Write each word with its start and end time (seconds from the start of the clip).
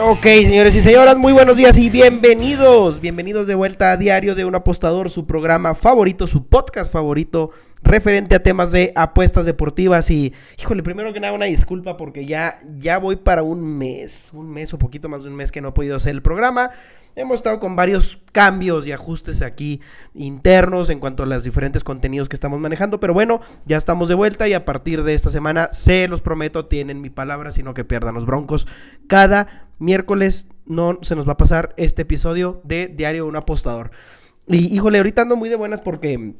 Ok, 0.00 0.22
señores 0.22 0.74
y 0.74 0.80
señoras, 0.80 1.18
muy 1.18 1.34
buenos 1.34 1.58
días 1.58 1.76
y 1.76 1.90
bienvenidos. 1.90 2.98
Bienvenidos 2.98 3.46
de 3.46 3.54
vuelta 3.54 3.92
a 3.92 3.98
Diario 3.98 4.34
de 4.34 4.46
un 4.46 4.54
Apostador, 4.54 5.10
su 5.10 5.26
programa 5.26 5.74
favorito, 5.74 6.26
su 6.26 6.46
podcast 6.46 6.90
favorito 6.90 7.50
referente 7.82 8.34
a 8.34 8.42
temas 8.42 8.72
de 8.72 8.92
apuestas 8.96 9.44
deportivas. 9.44 10.10
Y, 10.10 10.32
híjole, 10.58 10.82
primero 10.82 11.12
que 11.12 11.20
nada, 11.20 11.34
una 11.34 11.44
disculpa 11.44 11.98
porque 11.98 12.24
ya, 12.24 12.56
ya 12.78 12.96
voy 12.96 13.16
para 13.16 13.42
un 13.42 13.76
mes, 13.76 14.30
un 14.32 14.50
mes 14.50 14.72
o 14.72 14.78
poquito 14.78 15.10
más 15.10 15.24
de 15.24 15.28
un 15.28 15.36
mes 15.36 15.52
que 15.52 15.60
no 15.60 15.68
he 15.68 15.72
podido 15.72 15.96
hacer 15.96 16.14
el 16.14 16.22
programa. 16.22 16.70
Hemos 17.14 17.36
estado 17.36 17.60
con 17.60 17.76
varios 17.76 18.18
cambios 18.32 18.86
y 18.86 18.92
ajustes 18.92 19.42
aquí 19.42 19.82
internos 20.14 20.88
en 20.88 20.98
cuanto 21.00 21.22
a 21.22 21.26
los 21.26 21.44
diferentes 21.44 21.84
contenidos 21.84 22.30
que 22.30 22.36
estamos 22.36 22.58
manejando, 22.58 22.98
pero 23.00 23.12
bueno, 23.12 23.42
ya 23.66 23.76
estamos 23.76 24.08
de 24.08 24.14
vuelta 24.14 24.48
y 24.48 24.54
a 24.54 24.64
partir 24.64 25.02
de 25.02 25.12
esta 25.12 25.28
semana, 25.28 25.68
se 25.72 26.08
los 26.08 26.22
prometo, 26.22 26.64
tienen 26.64 27.02
mi 27.02 27.10
palabra, 27.10 27.52
sino 27.52 27.74
que 27.74 27.84
pierdan 27.84 28.14
los 28.14 28.24
broncos. 28.24 28.66
Cada 29.08 29.68
miércoles 29.82 30.46
no 30.64 30.98
se 31.02 31.16
nos 31.16 31.28
va 31.28 31.32
a 31.32 31.36
pasar 31.36 31.74
este 31.76 32.02
episodio 32.02 32.60
de 32.64 32.88
Diario 32.88 33.26
Un 33.26 33.36
Apostador. 33.36 33.90
Y 34.46 34.74
híjole, 34.74 34.98
ahorita 34.98 35.22
ando 35.22 35.36
muy 35.36 35.48
de 35.48 35.56
buenas 35.56 35.80
porque 35.80 36.34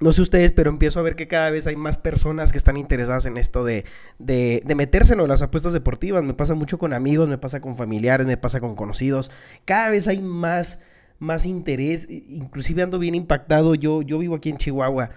no 0.00 0.12
sé 0.12 0.22
ustedes, 0.22 0.52
pero 0.52 0.70
empiezo 0.70 0.98
a 1.00 1.02
ver 1.02 1.16
que 1.16 1.28
cada 1.28 1.50
vez 1.50 1.66
hay 1.66 1.76
más 1.76 1.98
personas 1.98 2.52
que 2.52 2.58
están 2.58 2.76
interesadas 2.76 3.26
en 3.26 3.36
esto 3.36 3.64
de, 3.64 3.84
de, 4.18 4.62
de 4.64 4.74
meterse 4.74 5.14
en 5.14 5.28
las 5.28 5.42
apuestas 5.42 5.72
deportivas. 5.72 6.24
Me 6.24 6.34
pasa 6.34 6.54
mucho 6.54 6.78
con 6.78 6.92
amigos, 6.92 7.28
me 7.28 7.38
pasa 7.38 7.60
con 7.60 7.76
familiares, 7.76 8.26
me 8.26 8.36
pasa 8.36 8.60
con 8.60 8.74
conocidos. 8.74 9.30
Cada 9.64 9.90
vez 9.90 10.08
hay 10.08 10.20
más, 10.20 10.80
más 11.18 11.46
interés. 11.46 12.08
Inclusive 12.10 12.82
ando 12.82 12.98
bien 12.98 13.14
impactado. 13.14 13.74
Yo, 13.74 14.02
yo 14.02 14.18
vivo 14.18 14.34
aquí 14.34 14.50
en 14.50 14.56
Chihuahua. 14.56 15.10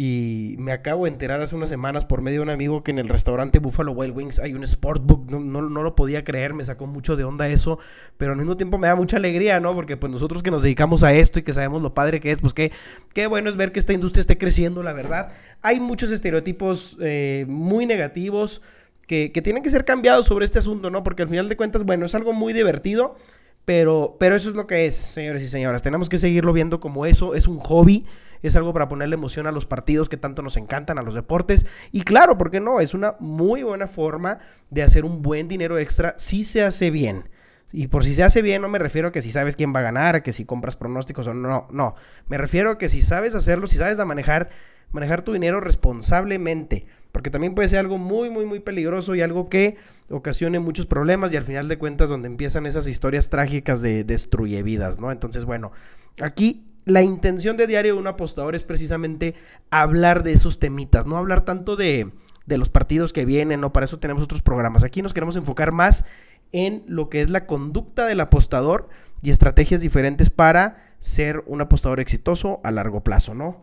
Y 0.00 0.54
me 0.58 0.70
acabo 0.70 1.06
de 1.06 1.10
enterar 1.10 1.42
hace 1.42 1.56
unas 1.56 1.70
semanas 1.70 2.04
por 2.04 2.22
medio 2.22 2.38
de 2.38 2.42
un 2.44 2.50
amigo 2.50 2.84
que 2.84 2.92
en 2.92 3.00
el 3.00 3.08
restaurante 3.08 3.58
Buffalo 3.58 3.90
Wild 3.90 4.16
Wings 4.16 4.38
hay 4.38 4.54
un 4.54 4.64
sportbook. 4.64 5.28
No, 5.28 5.40
no, 5.40 5.60
no, 5.60 5.82
lo 5.82 5.96
podía 5.96 6.22
creer, 6.22 6.54
me 6.54 6.62
sacó 6.62 6.86
mucho 6.86 7.16
de 7.16 7.24
onda 7.24 7.48
eso. 7.48 7.80
Pero 8.16 8.30
al 8.30 8.38
mismo 8.38 8.56
tiempo 8.56 8.78
me 8.78 8.86
da 8.86 8.94
mucha 8.94 9.16
alegría, 9.16 9.58
¿no? 9.58 9.74
Porque 9.74 9.96
pues 9.96 10.12
nosotros 10.12 10.44
que 10.44 10.52
nos 10.52 10.62
dedicamos 10.62 11.02
a 11.02 11.12
esto 11.14 11.40
y 11.40 11.42
que 11.42 11.52
sabemos 11.52 11.82
lo 11.82 11.94
padre 11.94 12.20
que 12.20 12.30
es, 12.30 12.40
pues 12.40 12.54
qué, 12.54 12.70
qué 13.12 13.26
bueno 13.26 13.50
es 13.50 13.56
ver 13.56 13.72
que 13.72 13.80
esta 13.80 13.92
industria 13.92 14.20
esté 14.20 14.38
creciendo, 14.38 14.84
la 14.84 14.92
verdad. 14.92 15.32
Hay 15.62 15.80
muchos 15.80 16.12
estereotipos 16.12 16.96
eh, 17.00 17.44
muy 17.48 17.84
negativos 17.84 18.62
que, 19.08 19.32
que 19.32 19.42
tienen 19.42 19.64
que 19.64 19.70
ser 19.70 19.84
cambiados 19.84 20.26
sobre 20.26 20.44
este 20.44 20.60
asunto, 20.60 20.90
¿no? 20.90 21.02
Porque 21.02 21.22
al 21.22 21.28
final 21.28 21.48
de 21.48 21.56
cuentas, 21.56 21.82
bueno, 21.82 22.06
es 22.06 22.14
algo 22.14 22.32
muy 22.32 22.52
divertido. 22.52 23.16
Pero, 23.64 24.16
pero 24.20 24.36
eso 24.36 24.48
es 24.48 24.54
lo 24.54 24.68
que 24.68 24.86
es, 24.86 24.94
señores 24.94 25.42
y 25.42 25.48
señoras. 25.48 25.82
Tenemos 25.82 26.08
que 26.08 26.18
seguirlo 26.18 26.52
viendo 26.52 26.78
como 26.78 27.04
eso. 27.04 27.34
Es 27.34 27.48
un 27.48 27.58
hobby. 27.58 28.06
Es 28.42 28.56
algo 28.56 28.72
para 28.72 28.88
ponerle 28.88 29.14
emoción 29.14 29.46
a 29.46 29.52
los 29.52 29.66
partidos 29.66 30.08
que 30.08 30.16
tanto 30.16 30.42
nos 30.42 30.56
encantan, 30.56 30.98
a 30.98 31.02
los 31.02 31.14
deportes. 31.14 31.66
Y 31.92 32.02
claro, 32.02 32.38
¿por 32.38 32.50
qué 32.50 32.60
no? 32.60 32.80
Es 32.80 32.94
una 32.94 33.16
muy 33.20 33.62
buena 33.62 33.86
forma 33.86 34.38
de 34.70 34.82
hacer 34.82 35.04
un 35.04 35.22
buen 35.22 35.48
dinero 35.48 35.78
extra 35.78 36.14
si 36.18 36.44
se 36.44 36.62
hace 36.62 36.90
bien. 36.90 37.28
Y 37.72 37.88
por 37.88 38.04
si 38.04 38.14
se 38.14 38.22
hace 38.22 38.40
bien, 38.40 38.62
no 38.62 38.68
me 38.68 38.78
refiero 38.78 39.08
a 39.08 39.12
que 39.12 39.20
si 39.20 39.30
sabes 39.30 39.54
quién 39.54 39.74
va 39.74 39.80
a 39.80 39.82
ganar, 39.82 40.22
que 40.22 40.32
si 40.32 40.44
compras 40.44 40.76
pronósticos 40.76 41.26
o 41.26 41.34
no. 41.34 41.68
No. 41.70 41.94
Me 42.26 42.38
refiero 42.38 42.70
a 42.70 42.78
que 42.78 42.88
si 42.88 43.02
sabes 43.02 43.34
hacerlo, 43.34 43.66
si 43.66 43.76
sabes 43.76 43.98
manejar, 43.98 44.48
manejar 44.90 45.22
tu 45.22 45.32
dinero 45.32 45.60
responsablemente. 45.60 46.86
Porque 47.12 47.30
también 47.30 47.54
puede 47.54 47.68
ser 47.68 47.80
algo 47.80 47.98
muy, 47.98 48.30
muy, 48.30 48.46
muy 48.46 48.60
peligroso 48.60 49.14
y 49.14 49.20
algo 49.20 49.48
que 49.48 49.76
ocasione 50.08 50.60
muchos 50.60 50.86
problemas 50.86 51.32
y 51.32 51.36
al 51.36 51.42
final 51.42 51.68
de 51.68 51.78
cuentas 51.78 52.08
donde 52.08 52.28
empiezan 52.28 52.64
esas 52.64 52.86
historias 52.86 53.28
trágicas 53.28 53.82
de 53.82 54.04
destruye 54.04 54.62
vidas, 54.62 54.98
¿no? 54.98 55.12
Entonces, 55.12 55.44
bueno, 55.44 55.72
aquí 56.20 56.67
la 56.88 57.02
intención 57.02 57.56
de 57.56 57.66
Diario 57.66 57.94
de 57.94 58.00
un 58.00 58.06
Apostador 58.06 58.54
es 58.54 58.64
precisamente 58.64 59.34
hablar 59.70 60.22
de 60.22 60.32
esos 60.32 60.58
temitas, 60.58 61.06
no 61.06 61.18
hablar 61.18 61.44
tanto 61.44 61.76
de, 61.76 62.10
de 62.46 62.58
los 62.58 62.70
partidos 62.70 63.12
que 63.12 63.26
vienen, 63.26 63.60
no, 63.60 63.72
para 63.72 63.84
eso 63.84 63.98
tenemos 63.98 64.22
otros 64.22 64.42
programas. 64.42 64.84
Aquí 64.84 65.02
nos 65.02 65.12
queremos 65.12 65.36
enfocar 65.36 65.70
más 65.70 66.04
en 66.50 66.82
lo 66.86 67.10
que 67.10 67.20
es 67.20 67.30
la 67.30 67.46
conducta 67.46 68.06
del 68.06 68.20
apostador 68.20 68.88
y 69.22 69.30
estrategias 69.30 69.82
diferentes 69.82 70.30
para 70.30 70.94
ser 70.98 71.44
un 71.46 71.60
apostador 71.60 72.00
exitoso 72.00 72.60
a 72.64 72.70
largo 72.70 73.04
plazo, 73.04 73.34
¿no? 73.34 73.62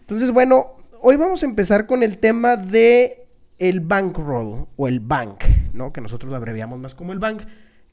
Entonces, 0.00 0.32
bueno, 0.32 0.76
hoy 1.00 1.16
vamos 1.16 1.42
a 1.42 1.46
empezar 1.46 1.86
con 1.86 2.02
el 2.02 2.18
tema 2.18 2.56
de 2.56 3.26
el 3.58 3.80
bankroll 3.80 4.66
o 4.76 4.88
el 4.88 4.98
bank, 4.98 5.44
¿no? 5.72 5.92
Que 5.92 6.00
nosotros 6.00 6.28
lo 6.28 6.36
abreviamos 6.36 6.78
más 6.80 6.94
como 6.94 7.12
el 7.12 7.20
bank. 7.20 7.42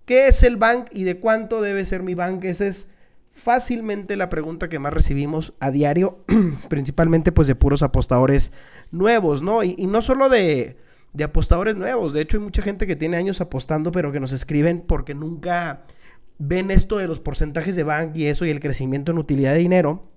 ¿Qué 0.06 0.28
es 0.28 0.42
el 0.42 0.58
bank 0.58 0.88
y 0.92 1.04
de 1.04 1.20
cuánto 1.20 1.62
debe 1.62 1.86
ser 1.86 2.02
mi 2.02 2.16
bank? 2.16 2.44
Esa 2.46 2.66
es 2.66 2.91
fácilmente 3.32 4.16
la 4.16 4.30
pregunta 4.30 4.70
que 4.70 4.80
más 4.80 4.94
recibimos 4.94 5.54
a 5.60 5.72
diario, 5.72 6.20
principalmente 6.70 7.32
pues 7.32 7.48
de 7.48 7.56
puros 7.56 7.84
apostadores 7.84 8.52
nuevos, 8.92 9.42
¿no? 9.42 9.64
Y, 9.64 9.76
no 9.88 10.02
solo 10.02 10.30
de, 10.30 10.78
de, 11.14 11.24
apostadores 11.24 11.76
nuevos, 11.76 12.14
de 12.14 12.22
hecho 12.22 12.38
hay 12.38 12.44
mucha 12.44 12.62
gente 12.62 12.88
que 12.88 12.96
tiene 12.96 13.18
años 13.18 13.42
apostando, 13.42 13.92
pero 13.92 14.12
que 14.12 14.20
nos 14.20 14.32
escriben 14.32 14.84
porque 14.86 15.16
nunca 15.16 15.84
ven 16.38 16.72
esto 16.72 16.98
de 16.98 17.08
los 17.08 17.20
porcentajes 17.20 17.76
de 17.76 17.84
bank 17.84 18.16
y 18.16 18.26
eso 18.26 18.46
y 18.46 18.50
el 18.50 18.60
crecimiento 18.60 19.12
en 19.12 19.20
utilidad 19.20 19.54
de 19.54 19.60
dinero 19.60 20.12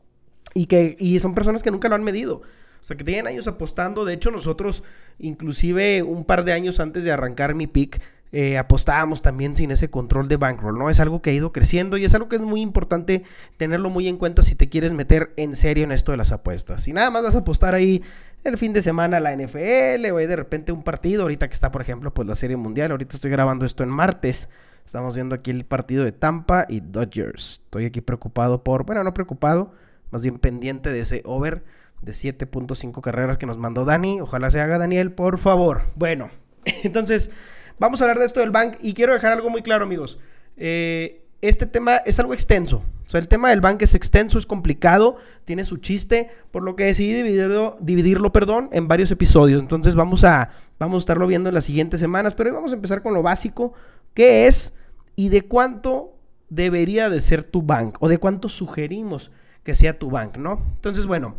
y 0.54 0.66
que 0.66 0.96
y 0.98 1.18
son 1.18 1.34
personas 1.34 1.62
que 1.62 1.70
nunca 1.70 1.88
lo 1.88 1.94
han 1.94 2.04
medido. 2.04 2.42
O 2.84 2.86
sea, 2.86 2.98
que 2.98 3.04
tienen 3.04 3.26
años 3.26 3.48
apostando. 3.48 4.04
De 4.04 4.12
hecho, 4.12 4.30
nosotros, 4.30 4.84
inclusive 5.18 6.02
un 6.02 6.26
par 6.26 6.44
de 6.44 6.52
años 6.52 6.80
antes 6.80 7.02
de 7.02 7.12
arrancar 7.12 7.54
mi 7.54 7.66
pick, 7.66 8.02
eh, 8.36 8.58
apostábamos 8.58 9.22
también 9.22 9.54
sin 9.54 9.70
ese 9.70 9.90
control 9.90 10.26
de 10.26 10.36
bankroll, 10.36 10.76
¿no? 10.76 10.90
Es 10.90 10.98
algo 10.98 11.22
que 11.22 11.30
ha 11.30 11.32
ido 11.32 11.52
creciendo 11.52 11.98
y 11.98 12.04
es 12.04 12.14
algo 12.14 12.28
que 12.28 12.34
es 12.34 12.42
muy 12.42 12.62
importante 12.62 13.22
tenerlo 13.58 13.90
muy 13.90 14.08
en 14.08 14.16
cuenta 14.16 14.42
si 14.42 14.56
te 14.56 14.68
quieres 14.68 14.92
meter 14.92 15.32
en 15.36 15.54
serio 15.54 15.84
en 15.84 15.92
esto 15.92 16.10
de 16.10 16.18
las 16.18 16.32
apuestas. 16.32 16.82
Si 16.82 16.92
nada 16.92 17.12
más 17.12 17.22
vas 17.22 17.36
a 17.36 17.38
apostar 17.38 17.76
ahí 17.76 18.02
el 18.42 18.58
fin 18.58 18.72
de 18.72 18.82
semana 18.82 19.18
a 19.18 19.20
la 19.20 19.36
NFL 19.36 20.10
o 20.12 20.16
de 20.16 20.34
repente 20.34 20.72
un 20.72 20.82
partido, 20.82 21.22
ahorita 21.22 21.46
que 21.46 21.54
está, 21.54 21.70
por 21.70 21.80
ejemplo, 21.80 22.12
pues 22.12 22.26
la 22.26 22.34
Serie 22.34 22.56
Mundial, 22.56 22.90
ahorita 22.90 23.14
estoy 23.14 23.30
grabando 23.30 23.66
esto 23.66 23.84
en 23.84 23.90
martes. 23.90 24.48
Estamos 24.84 25.14
viendo 25.14 25.36
aquí 25.36 25.52
el 25.52 25.64
partido 25.64 26.02
de 26.02 26.10
Tampa 26.10 26.66
y 26.68 26.80
Dodgers. 26.80 27.60
Estoy 27.64 27.84
aquí 27.84 28.00
preocupado 28.00 28.64
por, 28.64 28.84
bueno, 28.84 29.04
no 29.04 29.14
preocupado, 29.14 29.74
más 30.10 30.24
bien 30.24 30.40
pendiente 30.40 30.90
de 30.90 30.98
ese 30.98 31.22
over 31.24 31.62
de 32.02 32.10
7.5 32.10 33.00
carreras 33.00 33.38
que 33.38 33.46
nos 33.46 33.58
mandó 33.58 33.84
Dani. 33.84 34.20
Ojalá 34.20 34.50
se 34.50 34.60
haga 34.60 34.78
Daniel, 34.78 35.12
por 35.12 35.38
favor. 35.38 35.82
Bueno, 35.94 36.30
entonces 36.82 37.30
vamos 37.78 38.00
a 38.00 38.04
hablar 38.04 38.18
de 38.18 38.26
esto 38.26 38.40
del 38.40 38.50
bank 38.50 38.76
y 38.80 38.94
quiero 38.94 39.12
dejar 39.12 39.32
algo 39.32 39.50
muy 39.50 39.62
claro, 39.62 39.84
amigos. 39.84 40.18
Eh, 40.56 41.22
este 41.40 41.66
tema 41.66 41.96
es 41.98 42.18
algo 42.18 42.32
extenso. 42.32 42.82
O 43.06 43.08
sea, 43.08 43.20
el 43.20 43.28
tema 43.28 43.50
del 43.50 43.60
bank 43.60 43.82
es 43.82 43.94
extenso, 43.94 44.38
es 44.38 44.46
complicado, 44.46 45.16
tiene 45.44 45.64
su 45.64 45.76
chiste, 45.76 46.30
por 46.50 46.62
lo 46.62 46.74
que 46.74 46.84
decidí 46.84 47.12
dividirlo, 47.12 47.76
dividirlo 47.80 48.32
perdón, 48.32 48.70
en 48.72 48.88
varios 48.88 49.10
episodios. 49.10 49.60
Entonces 49.60 49.94
vamos 49.94 50.24
a, 50.24 50.50
vamos 50.78 50.96
a 50.96 50.98
estarlo 51.00 51.26
viendo 51.26 51.50
en 51.50 51.54
las 51.54 51.64
siguientes 51.64 52.00
semanas, 52.00 52.34
pero 52.34 52.50
hoy 52.50 52.56
vamos 52.56 52.72
a 52.72 52.76
empezar 52.76 53.02
con 53.02 53.12
lo 53.12 53.22
básico, 53.22 53.74
qué 54.14 54.46
es 54.46 54.72
y 55.16 55.28
de 55.28 55.42
cuánto 55.42 56.16
debería 56.48 57.10
de 57.10 57.20
ser 57.20 57.44
tu 57.44 57.62
bank 57.62 57.96
o 58.00 58.08
de 58.08 58.18
cuánto 58.18 58.48
sugerimos 58.48 59.30
que 59.62 59.74
sea 59.74 59.98
tu 59.98 60.10
bank, 60.10 60.36
¿no? 60.38 60.62
Entonces, 60.76 61.06
bueno, 61.06 61.36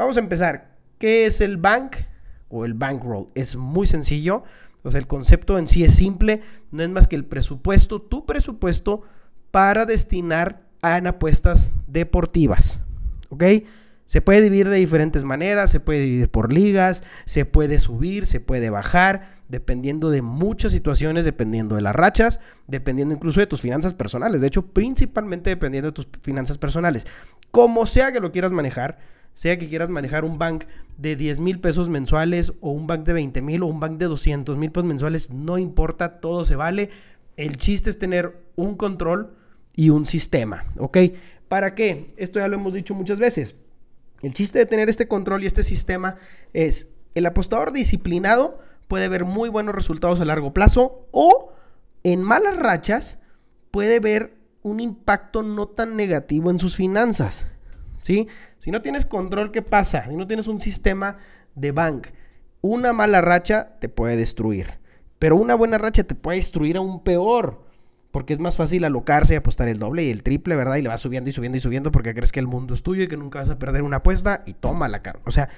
Vamos 0.00 0.16
a 0.16 0.20
empezar. 0.20 0.78
¿Qué 0.98 1.26
es 1.26 1.42
el 1.42 1.58
bank 1.58 1.96
o 2.48 2.64
el 2.64 2.72
bankroll? 2.72 3.26
Es 3.34 3.54
muy 3.54 3.86
sencillo. 3.86 4.44
O 4.82 4.90
sea, 4.90 4.98
el 5.00 5.06
concepto 5.06 5.58
en 5.58 5.68
sí 5.68 5.84
es 5.84 5.94
simple. 5.94 6.40
No 6.70 6.82
es 6.82 6.88
más 6.88 7.08
que 7.08 7.16
el 7.16 7.24
presupuesto, 7.24 8.00
tu 8.00 8.26
presupuesto 8.26 9.02
para 9.50 9.86
destinar 9.86 10.60
a 10.82 10.96
apuestas 10.96 11.72
deportivas. 11.86 12.80
¿Ok? 13.28 13.44
Se 14.06 14.20
puede 14.20 14.40
dividir 14.40 14.68
de 14.68 14.76
diferentes 14.76 15.22
maneras, 15.22 15.70
se 15.70 15.78
puede 15.78 16.00
dividir 16.00 16.30
por 16.30 16.52
ligas, 16.52 17.04
se 17.26 17.44
puede 17.44 17.78
subir, 17.78 18.26
se 18.26 18.40
puede 18.40 18.68
bajar, 18.68 19.34
dependiendo 19.48 20.10
de 20.10 20.20
muchas 20.20 20.72
situaciones, 20.72 21.24
dependiendo 21.24 21.76
de 21.76 21.82
las 21.82 21.94
rachas, 21.94 22.40
dependiendo 22.66 23.14
incluso 23.14 23.38
de 23.38 23.46
tus 23.46 23.60
finanzas 23.60 23.94
personales. 23.94 24.40
De 24.40 24.48
hecho, 24.48 24.66
principalmente 24.66 25.50
dependiendo 25.50 25.90
de 25.90 25.94
tus 25.94 26.08
finanzas 26.22 26.58
personales. 26.58 27.06
Como 27.52 27.86
sea 27.86 28.10
que 28.10 28.18
lo 28.18 28.32
quieras 28.32 28.50
manejar, 28.50 28.98
sea 29.40 29.58
que 29.58 29.70
quieras 29.70 29.88
manejar 29.88 30.26
un 30.26 30.36
bank 30.36 30.64
de 30.98 31.16
10 31.16 31.40
mil 31.40 31.60
pesos 31.60 31.88
mensuales 31.88 32.52
o 32.60 32.72
un 32.72 32.86
bank 32.86 33.06
de 33.06 33.14
20 33.14 33.40
mil 33.40 33.62
o 33.62 33.68
un 33.68 33.80
bank 33.80 33.96
de 33.96 34.04
200 34.04 34.58
mil 34.58 34.70
pesos 34.70 34.84
mensuales, 34.84 35.30
no 35.30 35.56
importa, 35.56 36.20
todo 36.20 36.44
se 36.44 36.56
vale. 36.56 36.90
El 37.38 37.56
chiste 37.56 37.88
es 37.88 37.98
tener 37.98 38.36
un 38.54 38.76
control 38.76 39.34
y 39.74 39.88
un 39.88 40.04
sistema, 40.04 40.66
¿ok? 40.76 40.98
¿Para 41.48 41.74
qué? 41.74 42.12
Esto 42.18 42.38
ya 42.38 42.48
lo 42.48 42.56
hemos 42.56 42.74
dicho 42.74 42.94
muchas 42.94 43.18
veces. 43.18 43.56
El 44.20 44.34
chiste 44.34 44.58
de 44.58 44.66
tener 44.66 44.90
este 44.90 45.08
control 45.08 45.42
y 45.42 45.46
este 45.46 45.62
sistema 45.62 46.16
es 46.52 46.90
el 47.14 47.24
apostador 47.24 47.72
disciplinado 47.72 48.58
puede 48.88 49.08
ver 49.08 49.24
muy 49.24 49.48
buenos 49.48 49.74
resultados 49.74 50.20
a 50.20 50.26
largo 50.26 50.52
plazo 50.52 51.08
o 51.12 51.54
en 52.02 52.20
malas 52.20 52.58
rachas 52.58 53.18
puede 53.70 54.00
ver 54.00 54.34
un 54.60 54.80
impacto 54.80 55.42
no 55.42 55.66
tan 55.66 55.96
negativo 55.96 56.50
en 56.50 56.58
sus 56.58 56.76
finanzas. 56.76 57.46
¿Sí? 58.02 58.28
Si 58.58 58.70
no 58.70 58.82
tienes 58.82 59.06
control, 59.06 59.50
¿qué 59.50 59.62
pasa? 59.62 60.06
Si 60.08 60.16
no 60.16 60.26
tienes 60.26 60.48
un 60.48 60.60
sistema 60.60 61.16
de 61.54 61.72
bank, 61.72 62.08
una 62.60 62.92
mala 62.92 63.20
racha 63.20 63.66
te 63.80 63.88
puede 63.88 64.16
destruir. 64.16 64.78
Pero 65.18 65.36
una 65.36 65.54
buena 65.54 65.78
racha 65.78 66.04
te 66.04 66.14
puede 66.14 66.38
destruir 66.38 66.76
aún 66.76 67.02
peor. 67.02 67.68
Porque 68.10 68.32
es 68.32 68.40
más 68.40 68.56
fácil 68.56 68.84
alocarse 68.84 69.34
y 69.34 69.36
apostar 69.36 69.68
el 69.68 69.78
doble 69.78 70.02
y 70.02 70.10
el 70.10 70.24
triple, 70.24 70.56
¿verdad? 70.56 70.76
Y 70.76 70.82
le 70.82 70.88
vas 70.88 71.00
subiendo 71.00 71.30
y 71.30 71.32
subiendo 71.32 71.58
y 71.58 71.60
subiendo 71.60 71.92
porque 71.92 72.12
crees 72.12 72.32
que 72.32 72.40
el 72.40 72.48
mundo 72.48 72.74
es 72.74 72.82
tuyo 72.82 73.04
y 73.04 73.08
que 73.08 73.16
nunca 73.16 73.38
vas 73.38 73.50
a 73.50 73.58
perder 73.58 73.82
una 73.82 73.98
apuesta 73.98 74.42
y 74.46 74.54
toma 74.54 74.88
la 74.88 75.00
cara. 75.00 75.20
O 75.26 75.30
sea, 75.30 75.48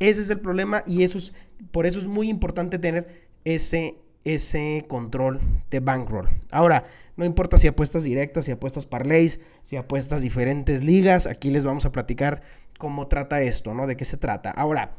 ese 0.00 0.22
es 0.22 0.30
el 0.30 0.40
problema 0.40 0.82
y 0.86 1.04
eso 1.04 1.18
es, 1.18 1.32
por 1.70 1.86
eso 1.86 2.00
es 2.00 2.06
muy 2.06 2.28
importante 2.28 2.80
tener 2.80 3.28
ese 3.44 3.96
ese 4.24 4.84
control 4.88 5.40
de 5.70 5.80
bankroll. 5.80 6.28
Ahora, 6.50 6.84
no 7.16 7.24
importa 7.24 7.58
si 7.58 7.68
apuestas 7.68 8.02
directas, 8.02 8.44
si 8.44 8.52
apuestas 8.52 8.86
parlays, 8.86 9.40
si 9.62 9.76
apuestas 9.76 10.22
diferentes 10.22 10.84
ligas, 10.84 11.26
aquí 11.26 11.50
les 11.50 11.64
vamos 11.64 11.84
a 11.84 11.92
platicar 11.92 12.42
cómo 12.78 13.08
trata 13.08 13.42
esto, 13.42 13.74
¿no? 13.74 13.86
De 13.86 13.96
qué 13.96 14.04
se 14.04 14.16
trata. 14.16 14.50
Ahora, 14.50 14.96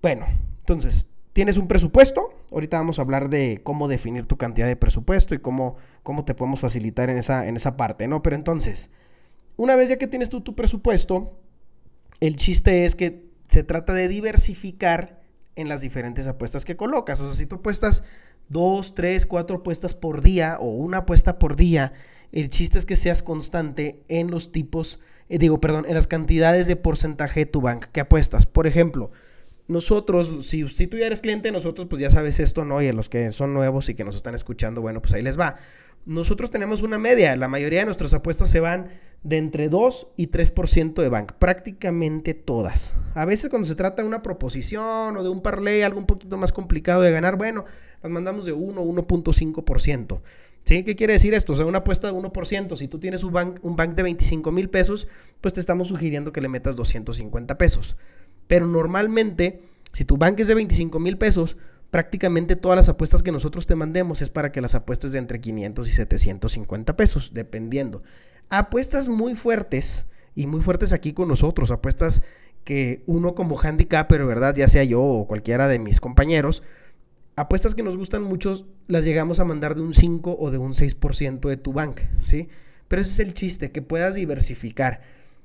bueno, 0.00 0.26
entonces, 0.60 1.08
tienes 1.32 1.56
un 1.56 1.68
presupuesto. 1.68 2.28
Ahorita 2.50 2.78
vamos 2.78 2.98
a 2.98 3.02
hablar 3.02 3.28
de 3.28 3.60
cómo 3.62 3.88
definir 3.88 4.26
tu 4.26 4.36
cantidad 4.36 4.66
de 4.66 4.76
presupuesto 4.76 5.34
y 5.34 5.38
cómo, 5.38 5.76
cómo 6.02 6.24
te 6.24 6.34
podemos 6.34 6.60
facilitar 6.60 7.10
en 7.10 7.18
esa, 7.18 7.46
en 7.46 7.56
esa 7.56 7.76
parte, 7.76 8.08
¿no? 8.08 8.22
Pero 8.22 8.36
entonces, 8.36 8.90
una 9.56 9.76
vez 9.76 9.88
ya 9.88 9.96
que 9.96 10.06
tienes 10.06 10.28
tú 10.28 10.40
tu 10.40 10.54
presupuesto, 10.54 11.38
el 12.20 12.36
chiste 12.36 12.84
es 12.84 12.94
que 12.94 13.26
se 13.48 13.64
trata 13.64 13.92
de 13.92 14.08
diversificar 14.08 15.20
en 15.56 15.68
las 15.68 15.80
diferentes 15.80 16.26
apuestas 16.26 16.64
que 16.64 16.76
colocas. 16.76 17.20
O 17.20 17.26
sea, 17.26 17.34
si 17.34 17.46
tú 17.46 17.56
apuestas 17.56 18.02
dos, 18.52 18.94
tres, 18.94 19.26
cuatro 19.26 19.56
apuestas 19.56 19.94
por 19.94 20.22
día 20.22 20.58
o 20.60 20.66
una 20.66 20.98
apuesta 20.98 21.38
por 21.38 21.56
día, 21.56 21.92
el 22.30 22.48
chiste 22.50 22.78
es 22.78 22.86
que 22.86 22.96
seas 22.96 23.22
constante 23.22 24.02
en 24.08 24.30
los 24.30 24.52
tipos, 24.52 25.00
eh, 25.28 25.38
digo, 25.38 25.60
perdón, 25.60 25.86
en 25.88 25.94
las 25.94 26.06
cantidades 26.06 26.66
de 26.66 26.76
porcentaje 26.76 27.40
de 27.40 27.46
tu 27.46 27.60
bank 27.60 27.86
que 27.86 28.00
apuestas. 28.00 28.46
Por 28.46 28.66
ejemplo, 28.66 29.10
nosotros, 29.68 30.46
si, 30.46 30.68
si 30.68 30.86
tú 30.86 30.96
ya 30.96 31.06
eres 31.06 31.20
cliente, 31.20 31.52
nosotros 31.52 31.88
pues 31.88 32.00
ya 32.00 32.10
sabes 32.10 32.40
esto, 32.40 32.64
¿no? 32.64 32.82
Y 32.82 32.88
a 32.88 32.92
los 32.92 33.08
que 33.08 33.32
son 33.32 33.54
nuevos 33.54 33.88
y 33.88 33.94
que 33.94 34.04
nos 34.04 34.16
están 34.16 34.34
escuchando, 34.34 34.80
bueno, 34.80 35.00
pues 35.00 35.14
ahí 35.14 35.22
les 35.22 35.38
va. 35.38 35.56
Nosotros 36.04 36.50
tenemos 36.50 36.82
una 36.82 36.98
media, 36.98 37.36
la 37.36 37.46
mayoría 37.48 37.80
de 37.80 37.84
nuestras 37.84 38.12
apuestas 38.12 38.50
se 38.50 38.58
van 38.58 38.88
de 39.22 39.36
entre 39.36 39.68
2 39.68 40.08
y 40.16 40.28
3% 40.28 40.94
de 41.00 41.08
bank, 41.08 41.32
prácticamente 41.38 42.34
todas. 42.34 42.96
A 43.14 43.24
veces 43.24 43.50
cuando 43.50 43.68
se 43.68 43.76
trata 43.76 44.02
de 44.02 44.08
una 44.08 44.20
proposición 44.20 45.16
o 45.16 45.22
de 45.22 45.28
un 45.28 45.42
parlay, 45.42 45.82
algo 45.82 46.00
un 46.00 46.06
poquito 46.06 46.36
más 46.36 46.52
complicado 46.52 47.02
de 47.02 47.12
ganar, 47.12 47.36
bueno, 47.36 47.64
las 48.02 48.12
mandamos 48.12 48.44
de 48.44 48.52
1 48.52 48.80
o 48.80 48.84
1.5%. 48.84 50.20
¿Sí? 50.64 50.84
¿Qué 50.84 50.94
quiere 50.94 51.14
decir 51.14 51.34
esto? 51.34 51.54
O 51.54 51.56
sea, 51.56 51.66
una 51.66 51.78
apuesta 51.78 52.06
de 52.06 52.14
1%, 52.14 52.76
si 52.76 52.86
tú 52.86 53.00
tienes 53.00 53.24
un 53.24 53.32
bank, 53.32 53.58
un 53.62 53.74
bank 53.74 53.94
de 53.94 54.04
25 54.04 54.52
mil 54.52 54.70
pesos, 54.70 55.08
pues 55.40 55.54
te 55.54 55.60
estamos 55.60 55.88
sugiriendo 55.88 56.32
que 56.32 56.40
le 56.40 56.48
metas 56.48 56.76
250 56.76 57.58
pesos. 57.58 57.96
Pero 58.46 58.68
normalmente, 58.68 59.62
si 59.92 60.04
tu 60.04 60.16
bank 60.16 60.38
es 60.38 60.46
de 60.46 60.54
25 60.54 61.00
mil 61.00 61.18
pesos, 61.18 61.56
prácticamente 61.90 62.56
todas 62.56 62.76
las 62.76 62.88
apuestas 62.88 63.22
que 63.22 63.32
nosotros 63.32 63.66
te 63.66 63.74
mandemos 63.74 64.22
es 64.22 64.30
para 64.30 64.52
que 64.52 64.60
las 64.60 64.74
apuestes 64.74 65.12
de 65.12 65.18
entre 65.18 65.40
500 65.40 65.88
y 65.88 65.92
750 65.92 66.96
pesos, 66.96 67.32
dependiendo. 67.34 68.02
Apuestas 68.48 69.08
muy 69.08 69.34
fuertes 69.34 70.06
y 70.34 70.46
muy 70.46 70.60
fuertes 70.62 70.92
aquí 70.92 71.12
con 71.12 71.28
nosotros, 71.28 71.70
apuestas 71.70 72.22
que 72.64 73.02
uno 73.06 73.34
como 73.34 73.58
handicap, 73.58 74.08
pero 74.08 74.26
¿verdad? 74.26 74.54
Ya 74.56 74.68
sea 74.68 74.84
yo 74.84 75.02
o 75.02 75.26
cualquiera 75.26 75.68
de 75.68 75.78
mis 75.78 76.00
compañeros, 76.00 76.62
apuestas 77.36 77.74
que 77.74 77.82
nos 77.82 77.96
gustan 77.96 78.22
mucho 78.22 78.66
las 78.88 79.04
llegamos 79.04 79.40
a 79.40 79.44
mandar 79.44 79.74
de 79.74 79.80
un 79.80 79.94
5 79.94 80.36
o 80.38 80.50
de 80.50 80.58
un 80.58 80.74
6% 80.74 81.48
de 81.48 81.56
tu 81.56 81.72
bank, 81.72 82.00
¿sí? 82.22 82.48
Pero 82.88 83.02
ese 83.02 83.12
es 83.12 83.28
el 83.28 83.34
chiste, 83.34 83.72
que 83.72 83.82
puedas 83.82 84.14
diversificar 84.14 85.00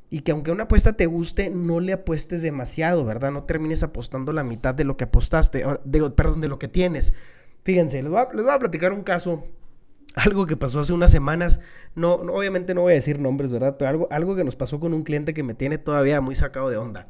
y 0.10 0.22
que 0.22 0.32
aunque 0.32 0.52
una 0.52 0.64
apuesta 0.64 0.94
te 0.94 1.06
guste, 1.06 1.50
no 1.50 1.80
le 1.80 1.94
apuestes 1.94 2.42
demasiado, 2.42 3.04
¿verdad? 3.06 3.32
No 3.32 3.44
termines 3.44 3.84
apostando 3.84 4.32
la 4.32 4.44
mitad 4.44 4.74
de 4.74 4.86
lo 4.86 4.98
que 4.98 5.06
apostaste, 5.06 5.66
de, 5.84 6.10
perdón, 6.12 6.42
de 6.42 6.48
lo 6.48 6.60
que 6.60 6.68
tienes. 6.68 7.14
Fíjense, 7.64 8.02
les 8.02 8.12
voy, 8.12 8.22
a, 8.22 8.60
platicar 8.60 8.94
un 8.94 9.04
caso, 9.04 9.46
algo 10.16 10.46
que 10.46 10.56
pasó 10.56 10.80
hace 10.80 10.94
unas 10.94 11.12
semanas, 11.12 11.60
no, 11.96 12.14
obviamente 12.14 12.74
no 12.74 12.82
voy 12.82 12.94
a 12.94 12.96
decir 12.96 13.20
nombres, 13.20 13.52
¿verdad? 13.52 13.76
Pero 13.78 13.90
algo, 13.90 14.08
algo 14.12 14.36
que 14.36 14.46
nos 14.46 14.56
pasó 14.56 14.80
con 14.80 14.94
un 14.94 15.04
cliente 15.04 15.34
que 15.34 15.44
me 15.44 15.54
tiene 15.54 15.78
todavía 15.78 16.22
muy 16.22 16.36
sacado 16.36 16.70
de 16.70 16.78
onda. 16.78 17.08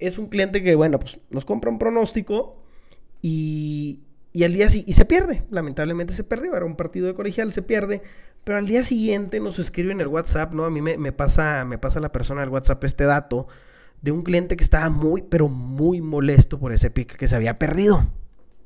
Es 0.00 0.18
un 0.18 0.26
cliente 0.26 0.62
que, 0.62 0.74
bueno, 0.74 0.98
pues 0.98 1.20
nos 1.30 1.44
compra 1.44 1.70
un 1.70 1.78
pronóstico 1.78 2.62
y, 3.28 4.00
y 4.32 4.44
al 4.44 4.54
día 4.54 4.68
y 4.72 4.92
se 4.94 5.04
pierde, 5.04 5.44
lamentablemente 5.50 6.14
se 6.14 6.24
perdió, 6.24 6.54
era 6.56 6.64
un 6.64 6.76
partido 6.76 7.06
de 7.06 7.14
colegial, 7.14 7.52
se 7.52 7.60
pierde, 7.60 8.02
pero 8.42 8.56
al 8.56 8.66
día 8.66 8.82
siguiente 8.82 9.38
nos 9.38 9.58
escribe 9.58 9.92
en 9.92 10.00
el 10.00 10.06
WhatsApp, 10.06 10.54
¿no? 10.54 10.64
A 10.64 10.70
mí 10.70 10.80
me, 10.80 11.12
pasa, 11.12 11.66
me 11.66 11.76
pasa 11.76 12.00
la 12.00 12.10
persona 12.10 12.40
del 12.40 12.50
WhatsApp 12.50 12.82
este 12.84 13.04
dato 13.04 13.46
de 14.00 14.12
un 14.12 14.22
cliente 14.22 14.56
que 14.56 14.64
estaba 14.64 14.88
muy, 14.88 15.20
pero 15.22 15.48
muy 15.48 16.00
molesto 16.00 16.58
por 16.58 16.72
ese 16.72 16.90
pick 16.90 17.16
que 17.16 17.28
se 17.28 17.36
había 17.36 17.58
perdido. 17.58 18.06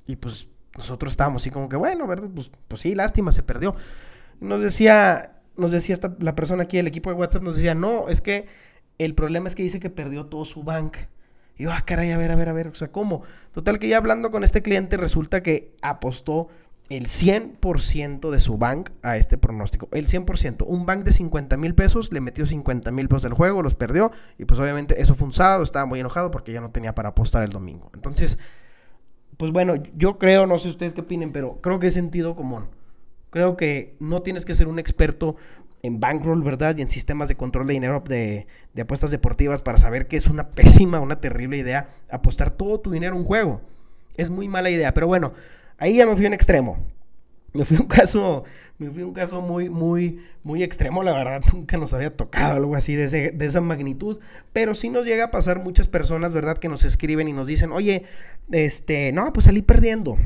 Y 0.07 0.17
pues 0.17 0.47
nosotros 0.77 1.13
estábamos 1.15 1.43
así 1.43 1.51
como 1.51 1.69
que, 1.69 1.77
bueno, 1.77 2.07
¿verdad? 2.07 2.29
Pues, 2.33 2.53
pues 2.69 2.83
sí, 2.83 2.95
lástima, 2.95 3.33
se 3.33 3.43
perdió. 3.43 3.75
Nos 4.41 4.61
decía, 4.61 5.41
nos 5.57 5.73
decía 5.73 5.95
esta, 5.95 6.15
la 6.21 6.37
persona 6.37 6.65
aquí, 6.65 6.79
el 6.79 6.87
equipo 6.87 7.11
de 7.11 7.17
WhatsApp, 7.17 7.43
nos 7.43 7.57
decía, 7.57 7.75
no, 7.75 8.09
es 8.09 8.21
que 8.21 8.47
el 8.99 9.15
problema 9.17 9.49
es 9.49 9.57
que 9.57 9.65
dice 9.65 9.81
que 9.81 9.91
perdió 9.91 10.27
todo 10.27 10.45
su 10.45 10.63
bank. 10.63 10.99
Yo, 11.63 11.71
ah, 11.71 11.83
caray, 11.87 12.11
a 12.11 12.19
ver, 12.19 12.33
a 12.33 12.35
ver, 12.35 12.49
a 12.49 12.53
ver, 12.53 12.67
o 12.67 12.75
sea, 12.75 12.91
¿cómo? 12.91 13.23
Total 13.53 13.79
que 13.79 13.87
ya 13.87 13.97
hablando 13.97 14.33
con 14.33 14.43
este 14.43 14.63
cliente 14.63 14.97
resulta 14.97 15.45
que 15.45 15.77
apostó 15.81 16.49
el 16.89 17.07
100% 17.07 18.31
de 18.31 18.41
su 18.41 18.59
bank 18.59 18.91
a 19.03 19.17
este 19.17 19.39
pronóstico. 19.39 19.89
El 19.93 20.09
100%. 20.09 20.65
Un 20.67 20.87
bank 20.87 21.05
de 21.05 21.13
50 21.13 21.57
mil 21.57 21.77
pesos 21.77 22.13
le 22.13 22.21
metió 22.21 22.47
50 22.47 22.91
mil 22.91 23.07
pesos 23.07 23.27
al 23.27 23.35
juego, 23.35 23.63
los 23.63 23.77
perdió. 23.77 24.11
Y 24.39 24.45
pues 24.45 24.59
obviamente 24.59 25.01
eso 25.01 25.15
fue 25.15 25.29
un 25.29 25.33
sábado, 25.33 25.63
estaba 25.63 25.87
muy 25.87 26.01
enojado 26.01 26.33
porque 26.33 26.51
ya 26.51 26.61
no 26.61 26.73
tenía 26.73 26.97
para 26.97 27.11
apostar 27.11 27.45
el 27.45 27.51
domingo. 27.51 27.93
Entonces, 27.95 28.41
pues 29.37 29.53
bueno, 29.53 29.75
yo 29.95 30.19
creo, 30.19 30.49
no 30.49 30.59
sé 30.59 30.69
ustedes 30.69 30.95
qué 30.95 31.03
opinen, 31.03 31.31
pero 31.31 31.61
creo 31.61 31.79
que 31.79 31.87
es 31.87 31.95
sentido 31.95 32.35
común. 32.35 32.71
Creo 33.31 33.57
que 33.57 33.95
no 34.01 34.23
tienes 34.23 34.45
que 34.45 34.55
ser 34.55 34.67
un 34.67 34.81
experto 34.81 35.37
en 35.83 35.99
bankroll, 35.99 36.43
¿verdad? 36.43 36.77
Y 36.79 36.83
en 36.83 36.91
sistemas 36.91 37.29
de 37.29 37.35
control 37.35 37.67
de 37.67 37.73
dinero 37.75 38.03
de, 38.07 38.47
apuestas 38.81 39.11
deportivas 39.11 39.63
para 39.63 39.79
saber 39.79 40.07
que 40.07 40.17
es 40.17 40.27
una 40.27 40.51
pésima, 40.55 41.01
una 41.01 41.21
terrible 41.21 41.59
idea 41.59 41.89
apostar 42.11 42.51
todo 42.53 42.81
tu 42.81 42.91
dinero 42.91 43.15
a 43.15 43.19
un 43.19 43.25
juego. 43.25 43.61
Es 44.17 44.31
muy 44.31 44.49
mala 44.49 44.71
idea, 44.71 44.95
pero 44.95 45.07
bueno, 45.07 45.35
ahí 45.79 45.97
ya 45.97 46.07
me 46.07 46.17
fui 46.17 46.27
en 46.27 46.35
extremo. 46.35 46.79
Me 47.55 47.67
fui 47.67 47.77
un 47.77 47.87
caso, 47.87 48.45
me 48.79 48.91
fui 48.91 49.03
un 49.03 49.13
caso 49.13 49.43
muy, 49.43 49.69
muy, 49.69 50.23
muy 50.43 50.63
extremo, 50.63 51.03
la 51.03 51.13
verdad, 51.13 51.43
nunca 51.53 51.77
nos 51.77 51.93
había 51.93 52.17
tocado 52.17 52.55
algo 52.55 52.77
así 52.77 52.95
de, 52.95 53.31
de 53.31 53.45
esa 53.45 53.61
magnitud, 53.61 54.21
pero 54.55 54.75
sí 54.75 54.89
nos 54.89 55.05
llega 55.05 55.25
a 55.25 55.31
pasar 55.31 55.63
muchas 55.63 55.87
personas, 55.87 56.33
¿verdad? 56.33 56.57
Que 56.57 56.71
nos 56.71 56.85
escriben 56.85 57.29
y 57.29 57.35
nos 57.35 57.47
dicen, 57.47 57.73
oye, 57.73 58.05
este, 58.51 59.13
no, 59.13 59.33
pues 59.35 59.47
salí 59.47 59.61
perdiendo. 59.61 60.17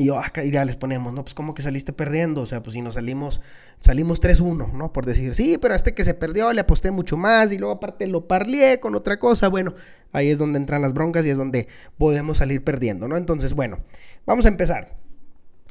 Y 0.00 0.06
yo, 0.06 0.18
acá 0.18 0.40
ah, 0.40 0.44
ya 0.44 0.64
les 0.64 0.76
ponemos, 0.76 1.12
¿no? 1.12 1.24
Pues 1.24 1.34
como 1.34 1.52
que 1.52 1.60
saliste 1.60 1.92
perdiendo, 1.92 2.40
o 2.40 2.46
sea, 2.46 2.62
pues 2.62 2.72
si 2.72 2.80
nos 2.80 2.94
salimos, 2.94 3.42
salimos 3.80 4.18
3-1, 4.18 4.72
¿no? 4.72 4.94
Por 4.94 5.04
decir, 5.04 5.34
sí, 5.34 5.58
pero 5.60 5.74
a 5.74 5.76
este 5.76 5.92
que 5.92 6.04
se 6.04 6.14
perdió 6.14 6.50
le 6.54 6.62
aposté 6.62 6.90
mucho 6.90 7.18
más 7.18 7.52
y 7.52 7.58
luego 7.58 7.74
aparte 7.74 8.06
lo 8.06 8.26
parlié 8.26 8.80
con 8.80 8.94
otra 8.94 9.18
cosa, 9.18 9.48
bueno, 9.48 9.74
ahí 10.12 10.30
es 10.30 10.38
donde 10.38 10.58
entran 10.58 10.80
las 10.80 10.94
broncas 10.94 11.26
y 11.26 11.30
es 11.30 11.36
donde 11.36 11.68
podemos 11.98 12.38
salir 12.38 12.64
perdiendo, 12.64 13.08
¿no? 13.08 13.18
Entonces, 13.18 13.52
bueno, 13.52 13.80
vamos 14.24 14.46
a 14.46 14.48
empezar. 14.48 14.96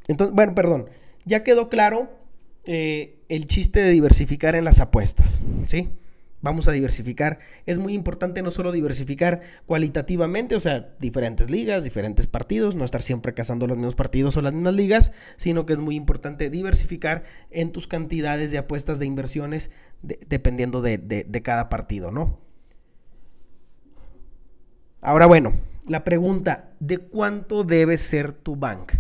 Entonces, 0.07 0.36
bueno, 0.36 0.53
perdón, 0.53 0.86
ya 1.25 1.43
quedó 1.43 1.67
claro 1.67 2.12
eh, 2.65 3.17
el 3.29 3.48
chiste 3.48 3.79
de 3.79 3.89
diversificar 3.89 4.53
en 4.53 4.63
las 4.63 4.79
apuestas, 4.79 5.41
¿sí? 5.65 5.89
Vamos 6.41 6.67
a 6.67 6.72
diversificar. 6.72 7.39
Es 7.65 7.77
muy 7.77 7.93
importante 7.93 8.41
no 8.41 8.51
solo 8.51 8.72
diversificar 8.72 9.41
cualitativamente, 9.65 10.55
o 10.55 10.60
sea, 10.60 10.96
diferentes 11.00 11.50
ligas, 11.50 11.84
diferentes 11.84 12.27
partidos, 12.27 12.75
no 12.75 12.86
estar 12.86 13.01
siempre 13.01 13.34
cazando 13.34 13.67
los 13.67 13.77
mismos 13.77 13.96
partidos 13.96 14.38
o 14.38 14.41
las 14.41 14.53
mismas 14.53 14.74
ligas, 14.74 15.12
sino 15.38 15.65
que 15.65 15.74
es 15.74 15.79
muy 15.79 15.96
importante 15.96 16.50
diversificar 16.50 17.24
en 17.50 17.72
tus 17.72 17.88
cantidades 17.88 18.51
de 18.51 18.58
apuestas 18.58 19.00
de 19.00 19.05
inversiones 19.05 19.72
dependiendo 20.01 20.81
de, 20.81 20.98
de 20.98 21.41
cada 21.41 21.69
partido, 21.69 22.12
¿no? 22.12 22.39
Ahora 25.01 25.25
bueno, 25.25 25.53
la 25.88 26.03
pregunta, 26.03 26.72
¿de 26.79 26.98
cuánto 26.98 27.63
debe 27.63 27.98
ser 27.98 28.34
tu 28.34 28.55
bank? 28.55 28.93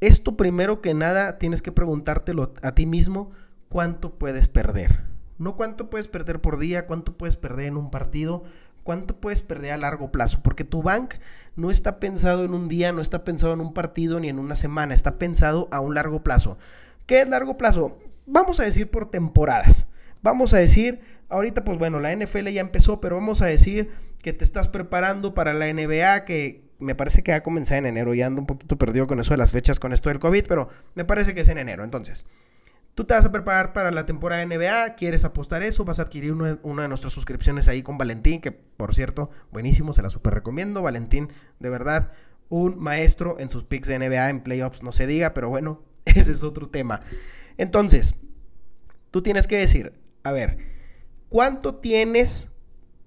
Esto 0.00 0.36
primero 0.36 0.80
que 0.80 0.94
nada 0.94 1.38
tienes 1.38 1.62
que 1.62 1.72
preguntártelo 1.72 2.52
a 2.62 2.74
ti 2.74 2.86
mismo, 2.86 3.32
¿cuánto 3.68 4.18
puedes 4.18 4.46
perder? 4.46 5.17
No 5.38 5.56
cuánto 5.56 5.88
puedes 5.88 6.08
perder 6.08 6.40
por 6.40 6.58
día, 6.58 6.86
cuánto 6.86 7.16
puedes 7.16 7.36
perder 7.36 7.66
en 7.66 7.76
un 7.76 7.90
partido, 7.90 8.44
cuánto 8.82 9.16
puedes 9.16 9.42
perder 9.42 9.72
a 9.72 9.76
largo 9.76 10.10
plazo, 10.10 10.40
porque 10.42 10.64
tu 10.64 10.82
bank 10.82 11.14
no 11.56 11.70
está 11.70 12.00
pensado 12.00 12.44
en 12.44 12.54
un 12.54 12.68
día, 12.68 12.90
no 12.92 13.02
está 13.02 13.22
pensado 13.22 13.52
en 13.52 13.60
un 13.60 13.74
partido 13.74 14.18
ni 14.18 14.28
en 14.28 14.38
una 14.38 14.56
semana, 14.56 14.94
está 14.94 15.18
pensado 15.18 15.68
a 15.70 15.80
un 15.80 15.94
largo 15.94 16.22
plazo. 16.22 16.58
¿Qué 17.06 17.20
es 17.20 17.28
largo 17.28 17.56
plazo? 17.56 17.98
Vamos 18.26 18.60
a 18.60 18.64
decir 18.64 18.90
por 18.90 19.10
temporadas. 19.10 19.86
Vamos 20.22 20.54
a 20.54 20.58
decir, 20.58 21.00
ahorita 21.28 21.64
pues 21.64 21.78
bueno, 21.78 22.00
la 22.00 22.14
NFL 22.14 22.48
ya 22.48 22.60
empezó, 22.60 23.00
pero 23.00 23.16
vamos 23.16 23.42
a 23.42 23.46
decir 23.46 23.90
que 24.22 24.32
te 24.32 24.44
estás 24.44 24.68
preparando 24.68 25.34
para 25.34 25.52
la 25.52 25.72
NBA, 25.72 26.24
que 26.24 26.68
me 26.78 26.94
parece 26.94 27.22
que 27.22 27.32
va 27.32 27.38
a 27.38 27.42
comenzar 27.42 27.78
en 27.78 27.86
enero, 27.86 28.14
ya 28.14 28.26
ando 28.26 28.40
un 28.40 28.46
poquito 28.46 28.78
perdido 28.78 29.06
con 29.06 29.20
eso 29.20 29.32
de 29.32 29.38
las 29.38 29.50
fechas, 29.50 29.78
con 29.78 29.92
esto 29.92 30.08
del 30.08 30.18
COVID, 30.18 30.46
pero 30.48 30.68
me 30.94 31.04
parece 31.04 31.34
que 31.34 31.42
es 31.42 31.48
en 31.48 31.58
enero. 31.58 31.84
Entonces, 31.84 32.26
Tú 32.98 33.04
te 33.04 33.14
vas 33.14 33.24
a 33.24 33.30
preparar 33.30 33.72
para 33.72 33.92
la 33.92 34.06
temporada 34.06 34.44
de 34.44 34.58
NBA, 34.58 34.96
quieres 34.96 35.24
apostar 35.24 35.62
eso, 35.62 35.84
vas 35.84 36.00
a 36.00 36.02
adquirir 36.02 36.32
una, 36.32 36.82
de 36.82 36.88
nuestras 36.88 37.12
suscripciones 37.12 37.68
ahí 37.68 37.80
con 37.80 37.96
Valentín, 37.96 38.40
que 38.40 38.50
por 38.50 38.92
cierto, 38.92 39.30
buenísimo, 39.52 39.92
se 39.92 40.02
la 40.02 40.10
super 40.10 40.34
recomiendo. 40.34 40.82
Valentín, 40.82 41.28
de 41.60 41.70
verdad, 41.70 42.10
un 42.48 42.76
maestro 42.76 43.38
en 43.38 43.50
sus 43.50 43.62
picks 43.62 43.86
de 43.86 44.00
NBA, 44.00 44.30
en 44.30 44.40
playoffs, 44.42 44.82
no 44.82 44.90
se 44.90 45.06
diga, 45.06 45.32
pero 45.32 45.48
bueno, 45.48 45.80
ese 46.06 46.32
es 46.32 46.42
otro 46.42 46.70
tema. 46.70 46.98
Entonces, 47.56 48.16
tú 49.12 49.22
tienes 49.22 49.46
que 49.46 49.58
decir, 49.58 49.92
a 50.24 50.32
ver, 50.32 50.58
¿cuánto 51.28 51.76
tienes 51.76 52.48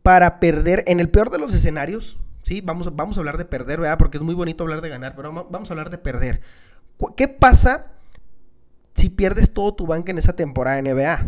para 0.04 0.40
perder 0.40 0.86
en 0.88 1.02
el 1.02 1.10
peor 1.10 1.32
de 1.32 1.38
los 1.38 1.54
escenarios? 1.54 2.18
Sí, 2.44 2.62
vamos, 2.62 2.96
vamos 2.96 3.18
a 3.18 3.20
hablar 3.20 3.38
de 3.38 3.44
perder, 3.44 3.82
¿verdad? 3.82 3.98
Porque 3.98 4.16
es 4.16 4.24
muy 4.24 4.36
bonito 4.36 4.64
hablar 4.64 4.80
de 4.80 4.88
ganar, 4.88 5.18
pero 5.18 5.34
vamos 5.34 5.70
a 5.70 5.74
hablar 5.74 5.90
de 5.90 5.98
perder. 5.98 6.40
¿Qué 7.18 7.28
pasa 7.28 7.92
si 8.94 9.10
pierdes 9.10 9.54
todo 9.54 9.74
tu 9.74 9.88
banco 9.88 10.12
en 10.12 10.18
esa 10.18 10.36
temporada 10.36 10.82
NBA? 10.82 11.26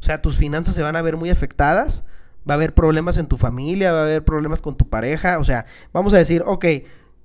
O 0.00 0.02
sea, 0.02 0.22
tus 0.22 0.36
finanzas 0.36 0.74
se 0.74 0.82
van 0.82 0.96
a 0.96 1.02
ver 1.02 1.16
muy 1.16 1.30
afectadas, 1.30 2.04
va 2.48 2.54
a 2.54 2.56
haber 2.56 2.74
problemas 2.74 3.18
en 3.18 3.26
tu 3.26 3.36
familia, 3.36 3.92
va 3.92 4.00
a 4.00 4.04
haber 4.04 4.24
problemas 4.24 4.62
con 4.62 4.76
tu 4.76 4.88
pareja. 4.88 5.38
O 5.38 5.44
sea, 5.44 5.66
vamos 5.92 6.14
a 6.14 6.18
decir, 6.18 6.42
ok, 6.46 6.64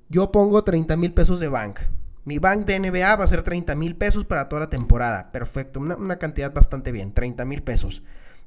yo 0.09 0.31
pongo 0.31 0.63
30 0.63 0.95
mil 0.97 1.13
pesos 1.13 1.39
de 1.39 1.49
bank. 1.49 1.79
Mi 2.25 2.39
bank 2.39 2.65
de 2.65 2.79
NBA 2.79 3.15
va 3.15 3.23
a 3.23 3.27
ser 3.27 3.43
30 3.43 3.75
mil 3.75 3.95
pesos 3.95 4.25
para 4.25 4.49
toda 4.49 4.61
la 4.61 4.69
temporada. 4.69 5.31
Perfecto, 5.31 5.79
una, 5.79 5.95
una 5.95 6.17
cantidad 6.17 6.53
bastante 6.53 6.91
bien, 6.91 7.13
30 7.13 7.45
mil 7.45 7.61
pesos. 7.63 8.01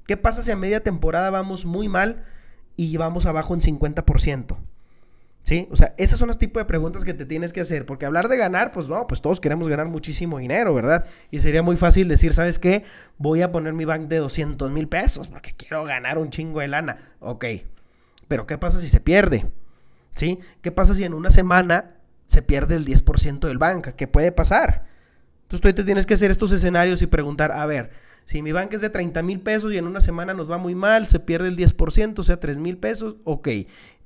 ¿Qué 0.06 0.16
pasa 0.16 0.42
si 0.42 0.50
a 0.50 0.56
media 0.56 0.82
temporada 0.82 1.30
vamos 1.30 1.66
muy 1.66 1.88
mal 1.88 2.24
y 2.76 2.96
vamos 2.96 3.26
abajo 3.26 3.54
en 3.54 3.60
50%? 3.60 4.56
¿Sí? 5.46 5.68
O 5.70 5.76
sea, 5.76 5.94
esas 5.96 6.18
son 6.18 6.26
los 6.26 6.38
tipos 6.38 6.60
de 6.60 6.64
preguntas 6.64 7.04
que 7.04 7.14
te 7.14 7.24
tienes 7.24 7.52
que 7.52 7.60
hacer. 7.60 7.86
Porque 7.86 8.04
hablar 8.04 8.26
de 8.26 8.36
ganar, 8.36 8.72
pues 8.72 8.88
no, 8.88 9.06
pues 9.06 9.20
todos 9.20 9.38
queremos 9.38 9.68
ganar 9.68 9.86
muchísimo 9.86 10.38
dinero, 10.38 10.74
¿verdad? 10.74 11.06
Y 11.30 11.38
sería 11.38 11.62
muy 11.62 11.76
fácil 11.76 12.08
decir, 12.08 12.34
¿sabes 12.34 12.58
qué? 12.58 12.82
Voy 13.16 13.42
a 13.42 13.52
poner 13.52 13.72
mi 13.72 13.84
bank 13.84 14.08
de 14.08 14.16
200 14.16 14.72
mil 14.72 14.88
pesos 14.88 15.28
porque 15.28 15.52
quiero 15.56 15.84
ganar 15.84 16.18
un 16.18 16.30
chingo 16.30 16.58
de 16.58 16.66
lana. 16.66 17.12
Ok. 17.20 17.44
Pero 18.26 18.44
¿qué 18.48 18.58
pasa 18.58 18.80
si 18.80 18.88
se 18.88 18.98
pierde? 18.98 19.46
¿Sí? 20.16 20.40
¿Qué 20.62 20.72
pasa 20.72 20.96
si 20.96 21.04
en 21.04 21.14
una 21.14 21.30
semana 21.30 21.90
se 22.26 22.42
pierde 22.42 22.74
el 22.74 22.84
10% 22.84 23.46
del 23.46 23.58
bank? 23.58 23.90
¿Qué 23.94 24.08
puede 24.08 24.32
pasar? 24.32 24.86
Entonces 25.42 25.60
tú 25.60 25.72
te 25.72 25.84
tienes 25.84 26.06
que 26.06 26.14
hacer 26.14 26.32
estos 26.32 26.50
escenarios 26.50 27.02
y 27.02 27.06
preguntar, 27.06 27.52
a 27.52 27.64
ver, 27.66 27.92
si 28.24 28.42
mi 28.42 28.50
bank 28.50 28.72
es 28.72 28.80
de 28.80 28.90
30 28.90 29.22
mil 29.22 29.38
pesos 29.38 29.72
y 29.72 29.78
en 29.78 29.86
una 29.86 30.00
semana 30.00 30.34
nos 30.34 30.50
va 30.50 30.58
muy 30.58 30.74
mal, 30.74 31.06
se 31.06 31.20
pierde 31.20 31.46
el 31.46 31.56
10%, 31.56 32.18
o 32.18 32.22
sea, 32.24 32.40
3 32.40 32.58
mil 32.58 32.78
pesos, 32.78 33.14
ok. 33.22 33.48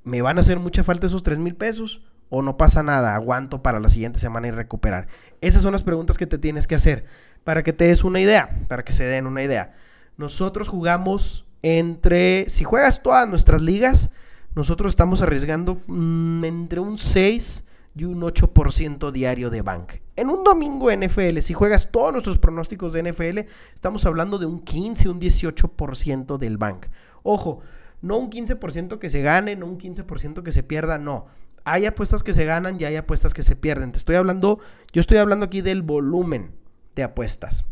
¿Me 0.03 0.21
van 0.21 0.37
a 0.37 0.41
hacer 0.41 0.59
mucha 0.59 0.83
falta 0.83 1.07
esos 1.07 1.23
3 1.23 1.39
mil 1.39 1.55
pesos? 1.55 2.01
¿O 2.29 2.41
no 2.41 2.57
pasa 2.57 2.81
nada? 2.81 3.15
Aguanto 3.15 3.61
para 3.61 3.79
la 3.79 3.89
siguiente 3.89 4.19
semana 4.19 4.47
y 4.47 4.51
recuperar. 4.51 5.07
Esas 5.41 5.63
son 5.63 5.73
las 5.73 5.83
preguntas 5.83 6.17
que 6.17 6.27
te 6.27 6.37
tienes 6.37 6.65
que 6.65 6.75
hacer 6.75 7.05
para 7.43 7.63
que 7.63 7.73
te 7.73 7.85
des 7.85 8.03
una 8.03 8.21
idea, 8.21 8.65
para 8.67 8.83
que 8.83 8.93
se 8.93 9.03
den 9.03 9.27
una 9.27 9.43
idea. 9.43 9.73
Nosotros 10.17 10.69
jugamos 10.69 11.45
entre, 11.61 12.49
si 12.49 12.63
juegas 12.63 13.03
todas 13.03 13.27
nuestras 13.27 13.61
ligas, 13.61 14.11
nosotros 14.55 14.91
estamos 14.91 15.21
arriesgando 15.21 15.81
mm, 15.87 16.45
entre 16.45 16.79
un 16.79 16.97
6 16.97 17.65
y 17.95 18.05
un 18.05 18.21
8% 18.21 19.11
diario 19.11 19.49
de 19.49 19.61
bank. 19.61 19.93
En 20.15 20.29
un 20.29 20.43
domingo 20.43 20.91
NFL, 20.91 21.39
si 21.39 21.53
juegas 21.53 21.91
todos 21.91 22.11
nuestros 22.11 22.37
pronósticos 22.37 22.93
de 22.93 23.11
NFL, 23.11 23.39
estamos 23.73 24.05
hablando 24.05 24.37
de 24.37 24.45
un 24.45 24.61
15, 24.61 25.09
un 25.09 25.19
18% 25.19 26.37
del 26.37 26.57
bank. 26.57 26.87
Ojo, 27.23 27.61
no 28.01 28.17
un 28.17 28.29
15% 28.29 28.99
que 28.99 29.09
se 29.09 29.21
gane, 29.21 29.55
no 29.55 29.67
un 29.67 29.77
15% 29.77 30.43
que 30.43 30.51
se 30.51 30.63
pierda, 30.63 30.97
no. 30.97 31.27
Hay 31.63 31.85
apuestas 31.85 32.23
que 32.23 32.33
se 32.33 32.45
ganan 32.45 32.79
y 32.79 32.85
hay 32.85 32.95
apuestas 32.95 33.33
que 33.33 33.43
se 33.43 33.55
pierden. 33.55 33.91
Te 33.91 33.99
estoy 33.99 34.15
hablando, 34.15 34.59
yo 34.91 34.99
estoy 34.99 35.17
hablando 35.17 35.45
aquí 35.45 35.61
del 35.61 35.83
volumen 35.83 36.51
de 36.95 37.03
apuestas. 37.03 37.65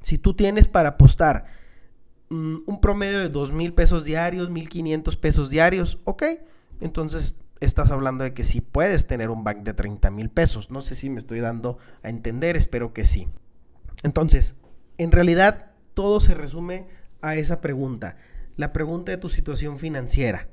Si 0.00 0.16
tú 0.16 0.34
tienes 0.34 0.68
para 0.68 0.90
apostar 0.90 1.44
mm, 2.30 2.58
un 2.66 2.80
promedio 2.80 3.18
de 3.18 3.28
2 3.28 3.52
mil 3.52 3.74
pesos 3.74 4.04
diarios, 4.04 4.48
1500 4.48 5.16
pesos 5.16 5.50
diarios, 5.50 5.98
ok, 6.04 6.24
entonces 6.80 7.36
estás 7.60 7.90
hablando 7.90 8.24
de 8.24 8.32
que 8.32 8.44
sí 8.44 8.60
puedes 8.62 9.06
tener 9.06 9.28
un 9.28 9.44
bank 9.44 9.58
de 9.58 9.74
30 9.74 10.10
mil 10.10 10.30
pesos. 10.30 10.70
No 10.70 10.80
sé 10.80 10.94
si 10.94 11.10
me 11.10 11.18
estoy 11.18 11.40
dando 11.40 11.76
a 12.02 12.08
entender, 12.08 12.56
espero 12.56 12.94
que 12.94 13.04
sí. 13.04 13.28
Entonces, 14.02 14.56
en 14.96 15.12
realidad 15.12 15.72
todo 15.92 16.20
se 16.20 16.34
resume 16.34 16.86
a 17.20 17.36
esa 17.36 17.60
pregunta 17.60 18.16
la 18.58 18.72
pregunta 18.72 19.12
de 19.12 19.18
tu 19.18 19.30
situación 19.30 19.78
financiera. 19.78 20.48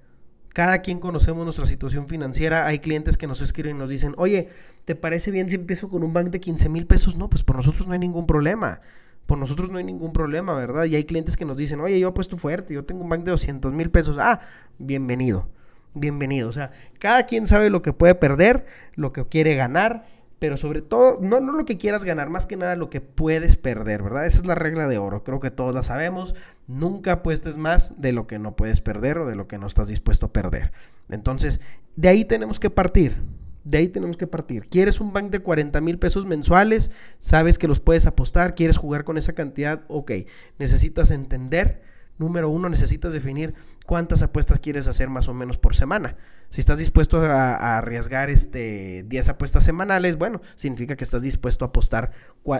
Cada 0.53 0.81
quien 0.81 0.99
conocemos 0.99 1.43
nuestra 1.43 1.65
situación 1.65 2.07
financiera. 2.07 2.65
Hay 2.65 2.79
clientes 2.79 3.17
que 3.17 3.27
nos 3.27 3.41
escriben 3.41 3.75
y 3.75 3.79
nos 3.79 3.89
dicen, 3.89 4.13
oye, 4.15 4.47
¿te 4.85 4.95
parece 4.95 5.31
bien 5.31 5.49
si 5.49 5.55
empiezo 5.55 5.89
con 5.89 6.03
un 6.03 6.13
bank 6.13 6.29
de 6.29 6.39
15 6.39 6.69
mil 6.69 6.85
pesos? 6.85 7.17
No, 7.17 7.29
pues 7.29 7.43
por 7.43 7.57
nosotros 7.57 7.87
no 7.87 7.93
hay 7.93 7.99
ningún 7.99 8.27
problema. 8.27 8.79
Por 9.25 9.39
nosotros 9.39 9.71
no 9.71 9.79
hay 9.79 9.83
ningún 9.83 10.13
problema, 10.13 10.53
¿verdad? 10.53 10.85
Y 10.85 10.95
hay 10.95 11.03
clientes 11.03 11.35
que 11.35 11.45
nos 11.45 11.57
dicen, 11.57 11.81
oye, 11.81 11.99
yo 11.99 12.09
apuesto 12.09 12.37
fuerte, 12.37 12.75
yo 12.75 12.85
tengo 12.85 13.01
un 13.01 13.09
bank 13.09 13.23
de 13.23 13.31
200 13.31 13.73
mil 13.73 13.89
pesos. 13.89 14.17
Ah, 14.19 14.39
bienvenido, 14.77 15.49
bienvenido. 15.95 16.47
O 16.47 16.53
sea, 16.53 16.71
cada 16.99 17.25
quien 17.25 17.47
sabe 17.47 17.71
lo 17.71 17.81
que 17.81 17.91
puede 17.91 18.13
perder, 18.13 18.67
lo 18.93 19.11
que 19.13 19.25
quiere 19.25 19.55
ganar 19.55 20.05
pero 20.39 20.57
sobre 20.57 20.81
todo, 20.81 21.17
no, 21.21 21.39
no 21.39 21.53
lo 21.53 21.65
que 21.65 21.77
quieras 21.77 22.03
ganar, 22.03 22.29
más 22.29 22.45
que 22.45 22.57
nada 22.57 22.75
lo 22.75 22.89
que 22.89 23.01
puedes 23.01 23.57
perder, 23.57 24.03
¿verdad? 24.03 24.25
Esa 24.25 24.39
es 24.39 24.45
la 24.45 24.55
regla 24.55 24.87
de 24.87 24.97
oro, 24.97 25.23
creo 25.23 25.39
que 25.39 25.51
todos 25.51 25.73
la 25.73 25.83
sabemos, 25.83 26.35
nunca 26.67 27.13
apuestes 27.13 27.57
más 27.57 28.01
de 28.01 28.11
lo 28.11 28.27
que 28.27 28.39
no 28.39 28.55
puedes 28.55 28.81
perder 28.81 29.19
o 29.19 29.27
de 29.27 29.35
lo 29.35 29.47
que 29.47 29.57
no 29.57 29.67
estás 29.67 29.87
dispuesto 29.87 30.27
a 30.27 30.33
perder. 30.33 30.71
Entonces, 31.09 31.61
de 31.95 32.09
ahí 32.09 32.25
tenemos 32.25 32.59
que 32.59 32.69
partir, 32.69 33.15
de 33.63 33.79
ahí 33.79 33.87
tenemos 33.87 34.17
que 34.17 34.27
partir. 34.27 34.67
¿Quieres 34.69 35.01
un 35.01 35.11
bank 35.11 35.31
de 35.31 35.39
40 35.39 35.81
mil 35.81 35.97
pesos 35.97 36.25
mensuales? 36.25 36.91
¿Sabes 37.19 37.57
que 37.57 37.67
los 37.67 37.79
puedes 37.79 38.05
apostar? 38.05 38.55
¿Quieres 38.55 38.77
jugar 38.77 39.03
con 39.03 39.17
esa 39.17 39.33
cantidad? 39.33 39.83
Ok, 39.87 40.11
necesitas 40.59 41.11
entender 41.11 41.81
Número 42.17 42.49
uno, 42.49 42.69
necesitas 42.69 43.11
definir 43.11 43.53
cuántas 43.85 44.21
apuestas 44.21 44.59
quieres 44.59 44.87
hacer 44.87 45.09
más 45.09 45.27
o 45.27 45.33
menos 45.33 45.57
por 45.57 45.75
semana. 45.75 46.15
Si 46.49 46.61
estás 46.61 46.79
dispuesto 46.79 47.19
a, 47.19 47.77
arriesgar 47.77 48.29
este 48.29 49.03
10 49.07 49.29
apuestas 49.29 49.65
semanales, 49.65 50.17
bueno, 50.17 50.41
significa 50.55 50.95
que 50.95 51.03
estás 51.03 51.23
dispuesto 51.23 51.65
a 51.65 51.69
apostar 51.69 52.11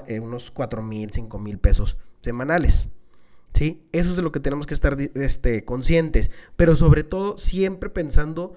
eh, 0.07 0.19
unos 0.19 0.51
4 0.51 0.81
mil, 0.81 1.09
5 1.11 1.39
mil 1.39 1.57
pesos 1.57 1.97
semanales. 2.21 2.89
¿Sí? 3.53 3.79
Eso 3.93 4.09
es 4.09 4.17
de 4.17 4.21
lo 4.21 4.33
que 4.33 4.41
tenemos 4.41 4.65
que 4.65 4.73
estar 4.73 4.97
este, 4.99 5.63
conscientes, 5.63 6.29
pero 6.57 6.75
sobre 6.75 7.05
todo 7.05 7.37
siempre 7.37 7.89
pensando 7.89 8.55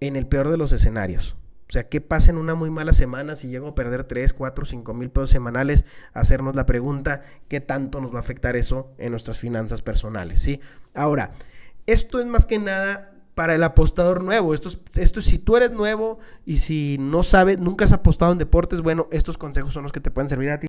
en 0.00 0.16
el 0.16 0.26
peor 0.26 0.50
de 0.50 0.56
los 0.56 0.72
escenarios. 0.72 1.36
O 1.68 1.72
sea, 1.72 1.88
¿qué 1.88 2.00
pasa 2.00 2.30
en 2.30 2.38
una 2.38 2.54
muy 2.54 2.70
mala 2.70 2.94
semana 2.94 3.36
si 3.36 3.48
llego 3.48 3.68
a 3.68 3.74
perder 3.74 4.04
3, 4.04 4.32
4, 4.32 4.64
5 4.64 4.94
mil 4.94 5.10
pesos 5.10 5.30
semanales? 5.30 5.84
Hacernos 6.14 6.56
la 6.56 6.64
pregunta, 6.64 7.22
¿qué 7.48 7.60
tanto 7.60 8.00
nos 8.00 8.12
va 8.12 8.16
a 8.16 8.20
afectar 8.20 8.56
eso 8.56 8.90
en 8.96 9.10
nuestras 9.10 9.38
finanzas 9.38 9.82
personales? 9.82 10.40
¿sí? 10.40 10.60
Ahora, 10.94 11.30
esto 11.86 12.20
es 12.20 12.26
más 12.26 12.46
que 12.46 12.58
nada 12.58 13.12
para 13.34 13.54
el 13.54 13.62
apostador 13.62 14.24
nuevo. 14.24 14.54
Esto 14.54 14.68
es, 14.68 14.80
esto 14.96 15.20
si 15.20 15.38
tú 15.38 15.56
eres 15.56 15.70
nuevo 15.70 16.18
y 16.44 16.56
si 16.56 16.96
no 16.98 17.22
sabes, 17.22 17.58
nunca 17.58 17.84
has 17.84 17.92
apostado 17.92 18.32
en 18.32 18.38
deportes, 18.38 18.80
bueno, 18.80 19.06
estos 19.12 19.36
consejos 19.38 19.72
son 19.74 19.82
los 19.82 19.92
que 19.92 20.00
te 20.00 20.10
pueden 20.10 20.28
servir 20.28 20.50
a 20.50 20.60
ti. 20.60 20.68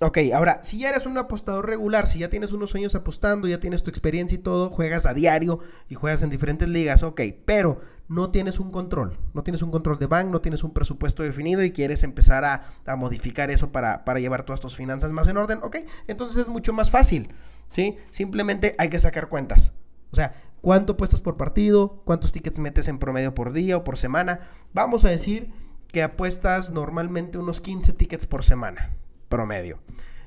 Ok, 0.00 0.18
ahora, 0.34 0.60
si 0.62 0.78
ya 0.78 0.90
eres 0.90 1.06
un 1.06 1.16
apostador 1.16 1.66
regular, 1.66 2.06
si 2.06 2.18
ya 2.18 2.28
tienes 2.28 2.52
unos 2.52 2.74
años 2.74 2.94
apostando, 2.94 3.48
ya 3.48 3.58
tienes 3.58 3.82
tu 3.82 3.90
experiencia 3.90 4.36
y 4.36 4.38
todo, 4.38 4.68
juegas 4.70 5.06
a 5.06 5.14
diario 5.14 5.60
y 5.88 5.94
juegas 5.94 6.22
en 6.22 6.30
diferentes 6.30 6.68
ligas, 6.68 7.02
ok, 7.02 7.20
pero 7.44 7.80
no 8.08 8.30
tienes 8.30 8.58
un 8.58 8.70
control, 8.70 9.18
no 9.34 9.42
tienes 9.42 9.62
un 9.62 9.70
control 9.70 9.98
de 9.98 10.06
bank, 10.06 10.28
no 10.28 10.40
tienes 10.40 10.64
un 10.64 10.72
presupuesto 10.72 11.22
definido 11.22 11.62
y 11.62 11.72
quieres 11.72 12.02
empezar 12.02 12.44
a, 12.44 12.62
modificar 12.96 13.50
eso 13.50 13.70
para, 13.70 14.04
para, 14.04 14.18
llevar 14.18 14.44
todas 14.44 14.60
tus 14.60 14.76
finanzas 14.76 15.12
más 15.12 15.28
en 15.28 15.36
orden, 15.36 15.60
ok, 15.62 15.76
entonces 16.06 16.38
es 16.38 16.48
mucho 16.48 16.72
más 16.72 16.90
fácil, 16.90 17.28
¿sí? 17.68 17.96
Simplemente 18.10 18.74
hay 18.78 18.88
que 18.88 18.98
sacar 18.98 19.28
cuentas. 19.28 19.72
O 20.10 20.16
sea, 20.16 20.34
¿cuánto 20.62 20.94
apuestas 20.94 21.20
por 21.20 21.36
partido? 21.36 22.00
¿Cuántos 22.04 22.32
tickets 22.32 22.58
metes 22.58 22.88
en 22.88 22.98
promedio 22.98 23.34
por 23.34 23.52
día 23.52 23.76
o 23.76 23.84
por 23.84 23.98
semana? 23.98 24.40
Vamos 24.72 25.04
a 25.04 25.10
decir 25.10 25.52
que 25.92 26.02
apuestas 26.02 26.70
normalmente 26.70 27.38
unos 27.38 27.60
15 27.60 27.92
tickets 27.92 28.26
por 28.26 28.44
semana 28.44 28.94
promedio. 29.28 29.78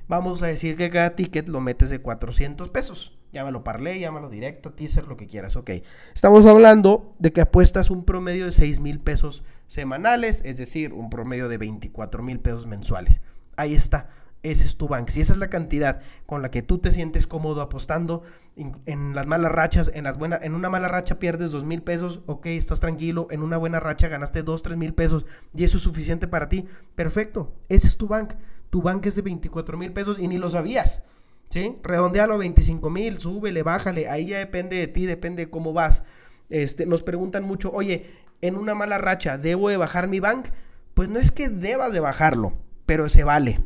Vamos 0.07 0.43
a 0.43 0.47
decir 0.47 0.75
que 0.75 0.89
cada 0.89 1.15
ticket 1.15 1.47
lo 1.47 1.61
metes 1.61 1.89
de 1.89 1.99
400 1.99 2.69
pesos. 2.69 3.17
Llámalo 3.31 3.63
parlé, 3.63 3.99
llámalo 3.99 4.29
directo, 4.29 4.73
teaser, 4.73 5.07
lo 5.07 5.17
que 5.17 5.27
quieras. 5.27 5.55
Ok. 5.55 5.71
Estamos 6.13 6.45
hablando 6.45 7.15
de 7.19 7.31
que 7.31 7.41
apuestas 7.41 7.89
un 7.89 8.03
promedio 8.03 8.45
de 8.45 8.51
6 8.51 8.79
mil 8.79 8.99
pesos 8.99 9.43
semanales, 9.67 10.41
es 10.45 10.57
decir, 10.57 10.93
un 10.93 11.09
promedio 11.09 11.47
de 11.47 11.57
24 11.57 12.23
mil 12.23 12.39
pesos 12.39 12.67
mensuales. 12.67 13.21
Ahí 13.55 13.73
está. 13.73 14.09
Ese 14.43 14.65
es 14.65 14.75
tu 14.75 14.87
bank. 14.87 15.09
Si 15.09 15.21
esa 15.21 15.33
es 15.33 15.39
la 15.39 15.51
cantidad 15.51 16.01
con 16.25 16.41
la 16.41 16.49
que 16.49 16.63
tú 16.63 16.79
te 16.79 16.89
sientes 16.89 17.27
cómodo 17.27 17.61
apostando 17.61 18.23
en, 18.55 19.13
las 19.13 19.27
malas 19.27 19.51
rachas, 19.51 19.91
en 19.93 20.03
las 20.03 20.17
buenas, 20.17 20.41
en 20.41 20.55
una 20.55 20.69
mala 20.69 20.87
racha 20.87 21.19
pierdes 21.19 21.51
2 21.51 21.63
mil 21.63 21.83
pesos, 21.83 22.21
ok, 22.25 22.47
estás 22.47 22.79
tranquilo, 22.79 23.27
en 23.29 23.43
una 23.43 23.57
buena 23.57 23.79
racha 23.79 24.07
ganaste 24.07 24.41
2, 24.41 24.63
3 24.63 24.77
mil 24.77 24.95
pesos 24.95 25.27
y 25.55 25.63
eso 25.63 25.77
es 25.77 25.83
suficiente 25.83 26.27
para 26.27 26.49
ti. 26.49 26.65
Perfecto. 26.95 27.53
Ese 27.69 27.87
es 27.87 27.97
tu 27.97 28.07
bank 28.07 28.33
tu 28.71 28.81
banque 28.81 29.09
es 29.09 29.15
de 29.15 29.21
24 29.21 29.77
mil 29.77 29.93
pesos 29.93 30.17
y 30.17 30.27
ni 30.27 30.39
lo 30.39 30.49
sabías. 30.49 31.03
¿Sí? 31.51 31.77
Redondealo 31.83 32.35
a 32.35 32.37
25 32.37 32.89
mil, 32.89 33.19
súbele, 33.19 33.61
bájale. 33.61 34.09
Ahí 34.09 34.27
ya 34.27 34.39
depende 34.39 34.77
de 34.77 34.87
ti, 34.87 35.05
depende 35.05 35.45
de 35.45 35.51
cómo 35.51 35.73
vas. 35.73 36.05
Este, 36.49 36.85
nos 36.85 37.03
preguntan 37.03 37.43
mucho, 37.43 37.71
oye, 37.71 38.05
en 38.41 38.55
una 38.55 38.73
mala 38.73 38.97
racha, 38.97 39.37
¿debo 39.37 39.67
de 39.67 39.75
bajar 39.77 40.07
mi 40.07 40.21
bank? 40.21 40.47
Pues 40.93 41.09
no 41.09 41.19
es 41.19 41.29
que 41.29 41.49
debas 41.49 41.91
de 41.91 41.99
bajarlo, 41.99 42.53
pero 42.85 43.09
se 43.09 43.25
vale. 43.25 43.59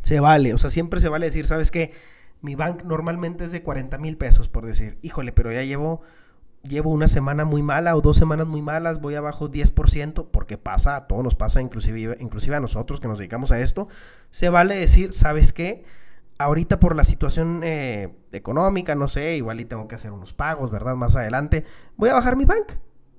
Se 0.00 0.20
vale. 0.20 0.54
O 0.54 0.58
sea, 0.58 0.70
siempre 0.70 1.00
se 1.00 1.08
vale 1.08 1.26
decir, 1.26 1.46
¿sabes 1.46 1.72
qué? 1.72 1.92
Mi 2.42 2.54
bank 2.54 2.84
normalmente 2.84 3.44
es 3.44 3.52
de 3.52 3.62
40 3.62 3.98
mil 3.98 4.16
pesos, 4.16 4.48
por 4.48 4.64
decir. 4.64 4.98
Híjole, 5.02 5.32
pero 5.32 5.52
ya 5.52 5.64
llevo 5.64 6.02
llevo 6.62 6.90
una 6.90 7.08
semana 7.08 7.44
muy 7.44 7.62
mala 7.62 7.96
o 7.96 8.00
dos 8.00 8.16
semanas 8.16 8.46
muy 8.46 8.62
malas, 8.62 9.00
voy 9.00 9.14
abajo 9.14 9.50
10%, 9.50 10.28
porque 10.30 10.58
pasa, 10.58 10.96
a 10.96 11.06
todos 11.06 11.24
nos 11.24 11.34
pasa, 11.34 11.60
inclusive, 11.60 12.16
inclusive 12.20 12.56
a 12.56 12.60
nosotros 12.60 13.00
que 13.00 13.08
nos 13.08 13.18
dedicamos 13.18 13.50
a 13.50 13.60
esto, 13.60 13.88
se 14.30 14.50
vale 14.50 14.76
decir, 14.76 15.12
¿sabes 15.12 15.52
qué? 15.52 15.82
Ahorita 16.40 16.80
por 16.80 16.96
la 16.96 17.04
situación 17.04 17.60
eh, 17.62 18.16
económica, 18.32 18.94
no 18.94 19.08
sé, 19.08 19.36
igual 19.36 19.60
y 19.60 19.66
tengo 19.66 19.86
que 19.86 19.96
hacer 19.96 20.10
unos 20.10 20.32
pagos, 20.32 20.70
¿verdad? 20.70 20.96
Más 20.96 21.14
adelante, 21.14 21.66
voy 21.98 22.08
a 22.08 22.14
bajar 22.14 22.34
mi 22.34 22.46
bank. 22.46 22.72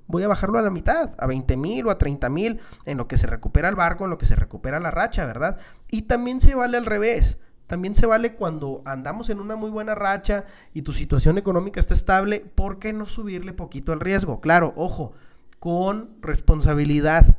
voy 0.07 0.23
a 0.23 0.27
bajarlo 0.27 0.57
a 0.57 0.63
la 0.63 0.71
mitad, 0.71 1.13
a 1.19 1.27
20 1.27 1.55
mil 1.55 1.85
o 1.85 1.91
a 1.91 1.99
30 1.99 2.29
mil, 2.29 2.59
en 2.83 2.97
lo 2.97 3.07
que 3.07 3.19
se 3.19 3.27
recupera 3.27 3.69
el 3.69 3.75
barco, 3.75 4.05
en 4.05 4.09
lo 4.09 4.17
que 4.17 4.25
se 4.25 4.33
recupera 4.33 4.79
la 4.79 4.89
racha, 4.89 5.23
¿verdad? 5.25 5.59
Y 5.91 6.01
también 6.01 6.41
se 6.41 6.55
vale 6.55 6.79
al 6.79 6.87
revés. 6.87 7.37
También 7.67 7.93
se 7.93 8.07
vale 8.07 8.33
cuando 8.33 8.81
andamos 8.85 9.29
en 9.29 9.39
una 9.39 9.55
muy 9.55 9.69
buena 9.69 9.93
racha 9.93 10.45
y 10.73 10.81
tu 10.81 10.91
situación 10.91 11.37
económica 11.37 11.79
está 11.79 11.93
estable, 11.93 12.39
¿por 12.39 12.79
qué 12.79 12.91
no 12.91 13.05
subirle 13.05 13.53
poquito 13.53 13.93
el 13.93 13.99
riesgo? 13.99 14.41
Claro, 14.41 14.73
ojo, 14.75 15.13
con 15.59 16.09
responsabilidad. 16.21 17.37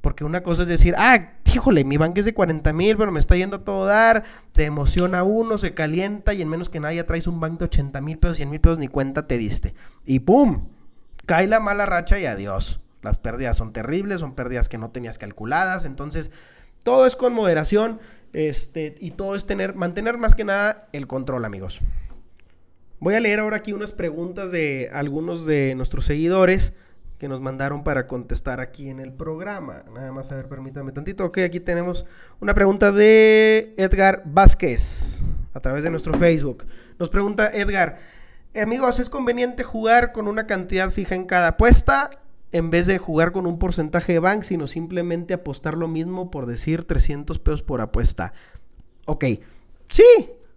Porque 0.00 0.24
una 0.24 0.42
cosa 0.42 0.62
es 0.62 0.68
decir, 0.68 0.94
ah, 0.96 1.34
híjole, 1.54 1.84
mi 1.84 1.96
banco 1.96 2.20
es 2.20 2.26
de 2.26 2.34
40 2.34 2.72
mil, 2.72 2.96
pero 2.96 3.12
me 3.12 3.18
está 3.18 3.36
yendo 3.36 3.56
a 3.56 3.64
todo 3.64 3.86
dar, 3.86 4.24
te 4.52 4.64
emociona 4.64 5.22
uno, 5.22 5.58
se 5.58 5.74
calienta 5.74 6.34
y 6.34 6.42
en 6.42 6.48
menos 6.48 6.68
que 6.68 6.80
nada 6.80 6.94
ya 6.94 7.06
traes 7.06 7.26
un 7.26 7.40
banco 7.40 7.58
de 7.60 7.64
80 7.66 8.00
mil 8.00 8.18
pesos, 8.18 8.36
100 8.38 8.50
mil 8.50 8.60
pesos, 8.60 8.78
ni 8.78 8.88
cuenta 8.88 9.26
te 9.26 9.38
diste. 9.38 9.74
Y 10.04 10.20
¡pum! 10.20 10.68
Cae 11.26 11.46
la 11.46 11.60
mala 11.60 11.86
racha 11.86 12.18
y 12.18 12.26
adiós. 12.26 12.80
Las 13.02 13.18
pérdidas 13.18 13.56
son 13.56 13.72
terribles, 13.72 14.20
son 14.20 14.34
pérdidas 14.34 14.68
que 14.68 14.78
no 14.78 14.90
tenías 14.90 15.18
calculadas, 15.18 15.84
entonces 15.84 16.30
todo 16.82 17.06
es 17.06 17.16
con 17.16 17.32
moderación. 17.32 18.00
Este, 18.32 18.94
y 19.00 19.12
todo 19.12 19.34
es 19.34 19.44
tener, 19.44 19.74
mantener 19.74 20.16
más 20.16 20.34
que 20.34 20.44
nada 20.44 20.88
el 20.92 21.06
control, 21.06 21.44
amigos. 21.44 21.80
Voy 23.00 23.14
a 23.14 23.20
leer 23.20 23.40
ahora 23.40 23.56
aquí 23.56 23.72
unas 23.72 23.92
preguntas 23.92 24.50
de 24.50 24.90
algunos 24.92 25.46
de 25.46 25.74
nuestros 25.74 26.04
seguidores 26.04 26.74
que 27.20 27.28
nos 27.28 27.42
mandaron 27.42 27.84
para 27.84 28.06
contestar 28.06 28.60
aquí 28.60 28.88
en 28.88 28.98
el 28.98 29.12
programa. 29.12 29.84
Nada 29.92 30.10
más, 30.10 30.32
a 30.32 30.36
ver, 30.36 30.48
permítame 30.48 30.90
tantito. 30.90 31.26
Ok, 31.26 31.38
aquí 31.44 31.60
tenemos 31.60 32.06
una 32.40 32.54
pregunta 32.54 32.92
de 32.92 33.74
Edgar 33.76 34.22
Vázquez 34.24 35.20
a 35.52 35.60
través 35.60 35.84
de 35.84 35.90
nuestro 35.90 36.14
Facebook. 36.14 36.64
Nos 36.98 37.10
pregunta 37.10 37.50
Edgar, 37.52 37.98
amigos, 38.60 38.98
¿es 38.98 39.10
conveniente 39.10 39.64
jugar 39.64 40.12
con 40.12 40.28
una 40.28 40.46
cantidad 40.46 40.88
fija 40.88 41.14
en 41.14 41.26
cada 41.26 41.48
apuesta? 41.48 42.10
en 42.52 42.68
vez 42.68 42.88
de 42.88 42.98
jugar 42.98 43.30
con 43.30 43.46
un 43.46 43.60
porcentaje 43.60 44.14
de 44.14 44.18
bank, 44.18 44.42
sino 44.42 44.66
simplemente 44.66 45.34
apostar 45.34 45.74
lo 45.74 45.86
mismo 45.86 46.32
por 46.32 46.46
decir 46.46 46.82
300 46.82 47.38
pesos 47.38 47.62
por 47.62 47.80
apuesta. 47.80 48.32
Ok, 49.06 49.24
sí, 49.88 50.02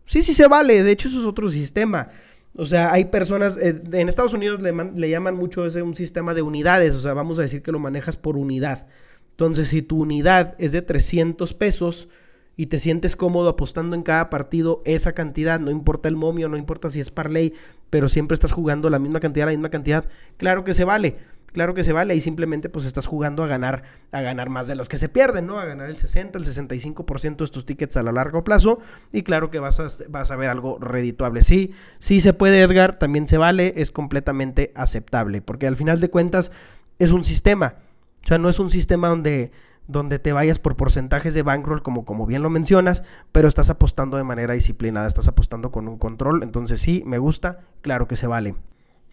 sí, 0.08 0.24
sí 0.24 0.34
se 0.34 0.48
vale. 0.48 0.82
De 0.82 0.92
hecho, 0.92 1.08
eso 1.08 1.20
es 1.20 1.28
otro 1.28 1.50
sistema. 1.50 2.10
O 2.56 2.66
sea, 2.66 2.92
hay 2.92 3.06
personas, 3.06 3.58
eh, 3.58 3.82
en 3.94 4.10
Estados 4.10 4.34
Unidos 4.34 4.62
le, 4.62 4.72
le, 4.72 5.10
llaman 5.10 5.36
mucho 5.36 5.66
ese 5.66 5.82
un 5.82 5.96
sistema 5.96 6.34
de 6.34 6.44
unidades. 6.44 6.94
O 6.94 7.00
sea, 7.00 7.14
vamos 7.14 7.40
a 7.40 7.44
decir 7.44 7.64
que 7.64 7.72
lo 7.72 7.80
manejas 7.80 8.18
por 8.18 8.38
unidad. 8.38 8.88
Entonces, 9.32 9.70
si 9.70 9.82
tu 9.82 10.02
unidad 10.02 10.54
es 10.60 10.72
de 10.72 10.84
300 10.84 11.54
pesos 11.56 12.10
y 12.56 12.68
te 12.68 12.80
sientes 12.80 13.16
cómodo 13.16 13.50
apostando 13.50 13.96
en 13.96 14.04
cada 14.04 14.30
partido 14.30 14.82
esa 14.86 15.14
cantidad, 15.14 15.60
no 15.60 15.72
importa 15.72 16.10
el 16.10 16.16
momio, 16.16 16.50
no 16.50 16.58
importa 16.58 16.92
si 16.92 17.00
es 17.00 17.12
parlay, 17.12 17.54
pero 17.90 18.10
siempre 18.10 18.36
estás 18.36 18.52
jugando 18.52 18.90
la 18.90 19.00
misma 19.00 19.20
cantidad, 19.20 19.46
la 19.46 19.52
misma 19.52 19.70
cantidad, 19.70 20.06
claro 20.38 20.64
que 20.64 20.74
se 20.74 20.86
vale. 20.86 21.18
Claro 21.54 21.76
que 21.76 21.84
se 21.84 21.94
vale 21.94 22.16
y 22.16 22.20
simplemente 22.20 22.68
pues 22.68 22.86
estás 22.86 23.06
jugando 23.06 23.44
a 23.44 23.48
ganar, 23.48 23.84
a 24.12 24.22
ganar 24.22 24.50
más 24.50 24.68
de 24.68 24.76
los 24.76 24.90
que 24.90 24.98
se 24.98 25.08
pierden, 25.08 25.46
¿no? 25.46 25.60
A 25.60 25.66
ganar 25.66 25.88
el 25.88 25.96
60, 25.96 26.40
el 26.40 26.46
65% 26.46 27.38
de 27.46 27.48
tus 27.52 27.64
tickets 27.64 27.96
a 27.96 28.02
lo 28.02 28.12
largo 28.12 28.44
plazo 28.44 28.80
y 29.12 29.22
claro 29.22 29.52
que 29.52 29.60
vas 29.60 29.80
a, 29.80 29.88
vas 30.10 30.32
a 30.32 30.36
ver 30.36 30.50
algo 30.50 30.80
redituable. 30.80 31.44
Sí, 31.44 31.72
sí 32.00 32.22
se 32.22 32.34
puede, 32.34 32.60
Edgar, 32.62 32.98
también 32.98 33.28
se 33.28 33.38
vale, 33.38 33.74
es 33.76 33.92
completamente 33.92 34.72
aceptable, 34.74 35.44
porque 35.44 35.68
al 35.68 35.78
final 35.78 36.00
de 36.00 36.10
cuentas 36.10 36.52
es 36.98 37.12
un 37.12 37.24
sistema, 37.24 37.76
o 38.24 38.28
sea, 38.28 38.40
no 38.40 38.50
es 38.50 38.58
un 38.58 38.72
sistema 38.72 39.10
donde 39.10 39.52
donde 39.88 40.20
te 40.20 40.34
vayas 40.34 40.60
por 40.60 40.76
porcentajes 40.76 41.34
de 41.34 41.44
bankroll, 41.44 41.84
como, 41.84 42.06
como 42.06 42.26
bien 42.26 42.42
lo 42.42 42.50
mencionas, 42.50 43.04
pero 43.32 43.48
estás 43.48 43.70
apostando 43.70 44.18
de 44.18 44.24
manera 44.24 44.54
disciplinada, 44.54 45.08
estás 45.08 45.28
apostando 45.28 45.72
con 45.72 45.88
un 45.88 45.98
control. 45.98 46.44
Entonces 46.44 46.82
sí, 46.82 47.04
me 47.06 47.18
gusta, 47.18 47.62
claro 47.82 48.08
que 48.08 48.16
se 48.16 48.28
vale. 48.28 48.56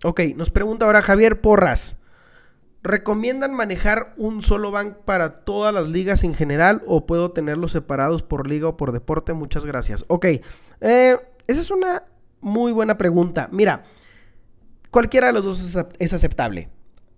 Ok, 0.05 0.21
nos 0.37 0.51
pregunta 0.51 0.87
ahora 0.87 1.03
Javier 1.03 1.41
Porras. 1.41 1.97
¿Recomiendan 2.83 3.53
manejar 3.53 4.15
un 4.17 4.41
solo 4.41 4.71
bank 4.71 4.95
para 5.05 5.45
todas 5.45 5.75
las 5.75 5.89
ligas 5.89 6.25
en 6.25 6.33
general 6.33 6.83
o 6.87 7.05
puedo 7.05 7.33
tenerlos 7.33 7.73
separados 7.73 8.23
por 8.23 8.49
liga 8.49 8.69
o 8.69 8.77
por 8.79 8.93
deporte? 8.93 9.35
Muchas 9.35 9.67
gracias. 9.67 10.07
Ok, 10.09 10.25
eh, 10.81 11.17
esa 11.47 11.61
es 11.61 11.71
una 11.71 12.05
muy 12.41 12.73
buena 12.73 12.97
pregunta. 12.97 13.51
Mira, 13.53 13.83
cualquiera 14.91 15.27
de 15.27 15.35
los 15.35 15.45
dos 15.45 15.77
es 15.99 16.13
aceptable. 16.15 16.71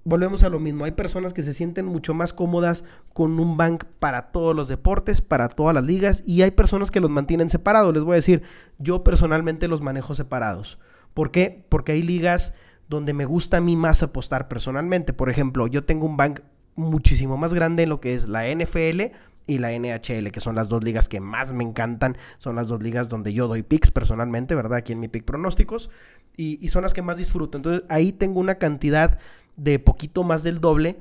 Volvemos 0.05 0.43
a 0.43 0.49
lo 0.49 0.59
mismo. 0.59 0.85
Hay 0.85 0.93
personas 0.93 1.33
que 1.33 1.45
se 1.45 1.55
sienten 1.55 1.87
mucho 1.87 2.13
más 2.13 2.33
cómodas 2.33 2.83
con 3.13 3.39
un 3.39 3.57
bank 3.57 3.85
para 4.01 4.33
todos 4.33 4.55
los 4.55 4.67
deportes, 4.67 5.23
para 5.23 5.49
todas 5.49 5.75
las 5.75 5.85
ligas, 5.85 6.25
y 6.27 6.43
hay 6.43 6.51
personas 6.51 6.91
que 6.91 7.01
los 7.01 7.11
mantienen 7.11 7.51
separados. 7.51 7.95
Les 7.95 8.03
voy 8.03 8.15
a 8.15 8.17
decir, 8.17 8.43
yo 8.79 9.05
personalmente 9.05 9.69
los 9.69 9.81
manejo 9.81 10.15
separados. 10.15 10.79
¿Por 11.15 11.31
qué? 11.31 11.65
Porque 11.69 11.93
hay 11.93 12.03
ligas 12.03 12.55
donde 12.89 13.13
me 13.13 13.27
gusta 13.27 13.59
a 13.59 13.61
mí 13.61 13.77
más 13.77 14.03
apostar 14.03 14.49
personalmente. 14.49 15.13
Por 15.13 15.31
ejemplo, 15.31 15.69
yo 15.69 15.85
tengo 15.85 16.07
un 16.07 16.17
bank 16.17 16.41
muchísimo 16.75 17.37
más 17.37 17.55
grande 17.55 17.85
en 17.85 17.89
lo 17.89 18.01
que 18.01 18.15
es 18.15 18.29
la 18.29 18.53
NFL 18.53 19.13
y 19.47 19.59
la 19.59 19.73
NHL, 19.73 20.31
que 20.31 20.41
son 20.41 20.55
las 20.55 20.69
dos 20.69 20.83
ligas 20.85 21.09
que 21.09 21.21
más 21.21 21.53
me 21.53 21.65
encantan, 21.65 22.17
son 22.39 22.57
las 22.57 22.69
dos 22.69 22.83
ligas 22.83 23.09
donde 23.09 23.33
yo 23.33 23.49
doy 23.49 23.63
picks 23.63 23.91
personalmente, 23.91 24.55
¿verdad? 24.55 24.79
Aquí 24.79 24.93
en 24.93 25.01
mi 25.01 25.09
pick 25.09 25.25
pronósticos, 25.25 25.91
y, 26.37 26.59
y 26.65 26.69
son 26.69 26.83
las 26.83 26.95
que 26.95 27.03
más 27.03 27.17
disfruto. 27.17 27.59
Entonces 27.59 27.85
ahí 27.89 28.13
tengo 28.13 28.41
una 28.41 28.57
cantidad 28.57 29.19
de 29.57 29.79
poquito 29.79 30.25
más 30.25 30.43
del 30.43 30.61
doble 30.61 30.99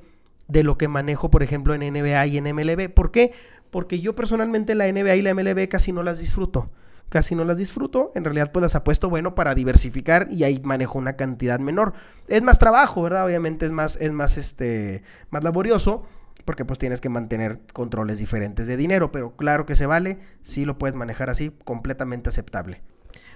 de 0.47 0.63
lo 0.63 0.77
que 0.77 0.87
manejo, 0.87 1.31
por 1.31 1.43
ejemplo, 1.43 1.73
en 1.73 1.81
NBA 1.93 2.27
y 2.27 2.37
en 2.37 2.55
MLB. 2.55 2.89
¿Por 2.93 3.11
qué? 3.11 3.31
Porque 3.69 4.01
yo 4.01 4.15
personalmente 4.15 4.75
la 4.75 4.91
NBA 4.91 5.15
y 5.15 5.21
la 5.21 5.33
MLB 5.33 5.67
casi 5.69 5.93
no 5.93 6.03
las 6.03 6.19
disfruto 6.19 6.69
casi 7.11 7.35
no 7.35 7.43
las 7.43 7.57
disfruto. 7.57 8.11
En 8.15 8.23
realidad, 8.23 8.51
pues 8.51 8.61
las 8.61 8.73
apuesto 8.73 9.09
bueno 9.09 9.35
para 9.35 9.53
diversificar 9.53 10.29
y 10.31 10.45
ahí 10.45 10.61
manejo 10.63 10.97
una 10.97 11.17
cantidad 11.17 11.59
menor. 11.59 11.93
Es 12.29 12.41
más 12.41 12.57
trabajo, 12.57 13.03
¿verdad? 13.03 13.25
Obviamente 13.25 13.65
es 13.65 13.73
más, 13.73 13.97
es 13.97 14.13
más, 14.13 14.37
este, 14.37 15.03
más 15.29 15.43
laborioso. 15.43 16.03
Porque 16.45 16.65
pues 16.65 16.79
tienes 16.79 17.01
que 17.01 17.09
mantener 17.09 17.59
controles 17.73 18.17
diferentes 18.17 18.65
de 18.65 18.77
dinero. 18.77 19.11
Pero 19.11 19.35
claro 19.35 19.65
que 19.65 19.75
se 19.75 19.85
vale. 19.85 20.19
Sí 20.41 20.63
lo 20.63 20.77
puedes 20.77 20.95
manejar 20.95 21.29
así. 21.29 21.51
Completamente 21.65 22.29
aceptable. 22.29 22.81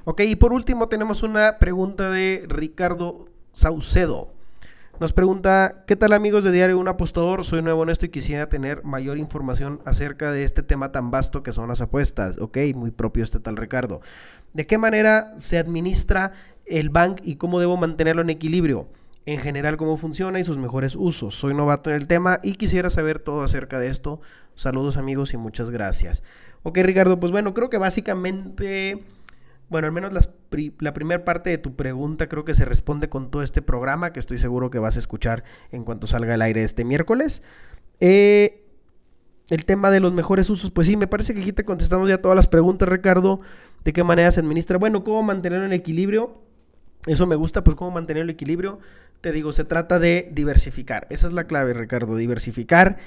Ok, 0.05 0.21
y 0.21 0.37
por 0.37 0.53
último 0.53 0.87
tenemos 0.87 1.21
una 1.21 1.59
pregunta 1.59 2.09
de 2.09 2.45
Ricardo 2.47 3.25
Saucedo. 3.51 4.34
Nos 4.97 5.11
pregunta, 5.11 5.83
¿qué 5.87 5.97
tal 5.97 6.13
amigos 6.13 6.45
de 6.45 6.53
Diario 6.53 6.79
Un 6.79 6.87
Apostador? 6.87 7.43
Soy 7.43 7.61
nuevo 7.61 7.83
en 7.83 7.89
esto 7.89 8.05
y 8.05 8.09
quisiera 8.09 8.47
tener 8.47 8.85
mayor 8.85 9.17
información 9.17 9.81
acerca 9.83 10.31
de 10.31 10.45
este 10.45 10.63
tema 10.63 10.93
tan 10.93 11.11
vasto 11.11 11.43
que 11.43 11.51
son 11.51 11.67
las 11.67 11.81
apuestas. 11.81 12.37
Ok, 12.39 12.59
muy 12.73 12.91
propio 12.91 13.25
este 13.25 13.41
tal 13.41 13.57
Ricardo. 13.57 13.99
¿De 14.53 14.65
qué 14.65 14.77
manera 14.77 15.33
se 15.37 15.57
administra 15.57 16.31
el 16.65 16.91
bank 16.91 17.19
y 17.23 17.35
cómo 17.35 17.59
debo 17.59 17.75
mantenerlo 17.75 18.21
en 18.21 18.29
equilibrio? 18.29 18.87
En 19.25 19.39
general, 19.39 19.75
cómo 19.75 19.97
funciona 19.97 20.39
y 20.39 20.45
sus 20.45 20.57
mejores 20.57 20.95
usos. 20.95 21.35
Soy 21.35 21.53
novato 21.53 21.89
en 21.89 21.97
el 21.97 22.07
tema 22.07 22.39
y 22.41 22.53
quisiera 22.53 22.89
saber 22.89 23.19
todo 23.19 23.41
acerca 23.41 23.79
de 23.79 23.89
esto. 23.89 24.21
Saludos 24.55 24.95
amigos 24.95 25.33
y 25.33 25.37
muchas 25.37 25.71
gracias. 25.71 26.23
Ok, 26.63 26.77
Ricardo, 26.83 27.19
pues 27.19 27.33
bueno, 27.33 27.53
creo 27.53 27.69
que 27.69 27.77
básicamente 27.77 29.03
bueno, 29.69 29.87
al 29.87 29.93
menos 29.93 30.13
la 30.79 30.93
primera 30.93 31.25
parte 31.25 31.49
de 31.49 31.57
tu 31.57 31.75
pregunta 31.75 32.27
creo 32.27 32.45
que 32.45 32.53
se 32.53 32.65
responde 32.65 33.09
con 33.09 33.31
todo 33.31 33.41
este 33.41 33.61
programa 33.61 34.13
que 34.13 34.19
estoy 34.19 34.37
seguro 34.37 34.69
que 34.69 34.79
vas 34.79 34.95
a 34.95 34.99
escuchar 34.99 35.43
en 35.71 35.83
cuanto 35.83 36.07
salga 36.07 36.35
el 36.35 36.41
aire 36.41 36.63
este 36.63 36.85
miércoles. 36.85 37.43
Eh, 37.99 38.65
el 39.49 39.65
tema 39.65 39.91
de 39.91 39.99
los 39.99 40.13
mejores 40.13 40.49
usos, 40.49 40.71
pues 40.71 40.87
sí, 40.87 40.97
me 40.97 41.07
parece 41.07 41.33
que 41.33 41.41
aquí 41.41 41.51
te 41.51 41.65
contestamos 41.65 42.09
ya 42.09 42.19
todas 42.19 42.35
las 42.35 42.47
preguntas, 42.47 42.89
Ricardo. 42.89 43.41
¿De 43.83 43.93
qué 43.93 44.03
manera 44.03 44.31
se 44.31 44.39
administra? 44.39 44.77
Bueno, 44.77 45.03
¿cómo 45.03 45.21
mantenerlo 45.23 45.65
en 45.65 45.73
equilibrio? 45.73 46.41
Eso 47.05 47.27
me 47.27 47.35
gusta, 47.35 47.63
pues 47.63 47.77
cómo 47.77 47.91
mantener 47.91 48.23
el 48.23 48.29
equilibrio. 48.31 48.79
Te 49.21 49.31
digo, 49.31 49.53
se 49.53 49.63
trata 49.63 49.99
de 49.99 50.29
diversificar. 50.33 51.05
Esa 51.11 51.27
es 51.27 51.33
la 51.33 51.45
clave, 51.45 51.73
Ricardo, 51.73 52.15
diversificar 52.15 52.97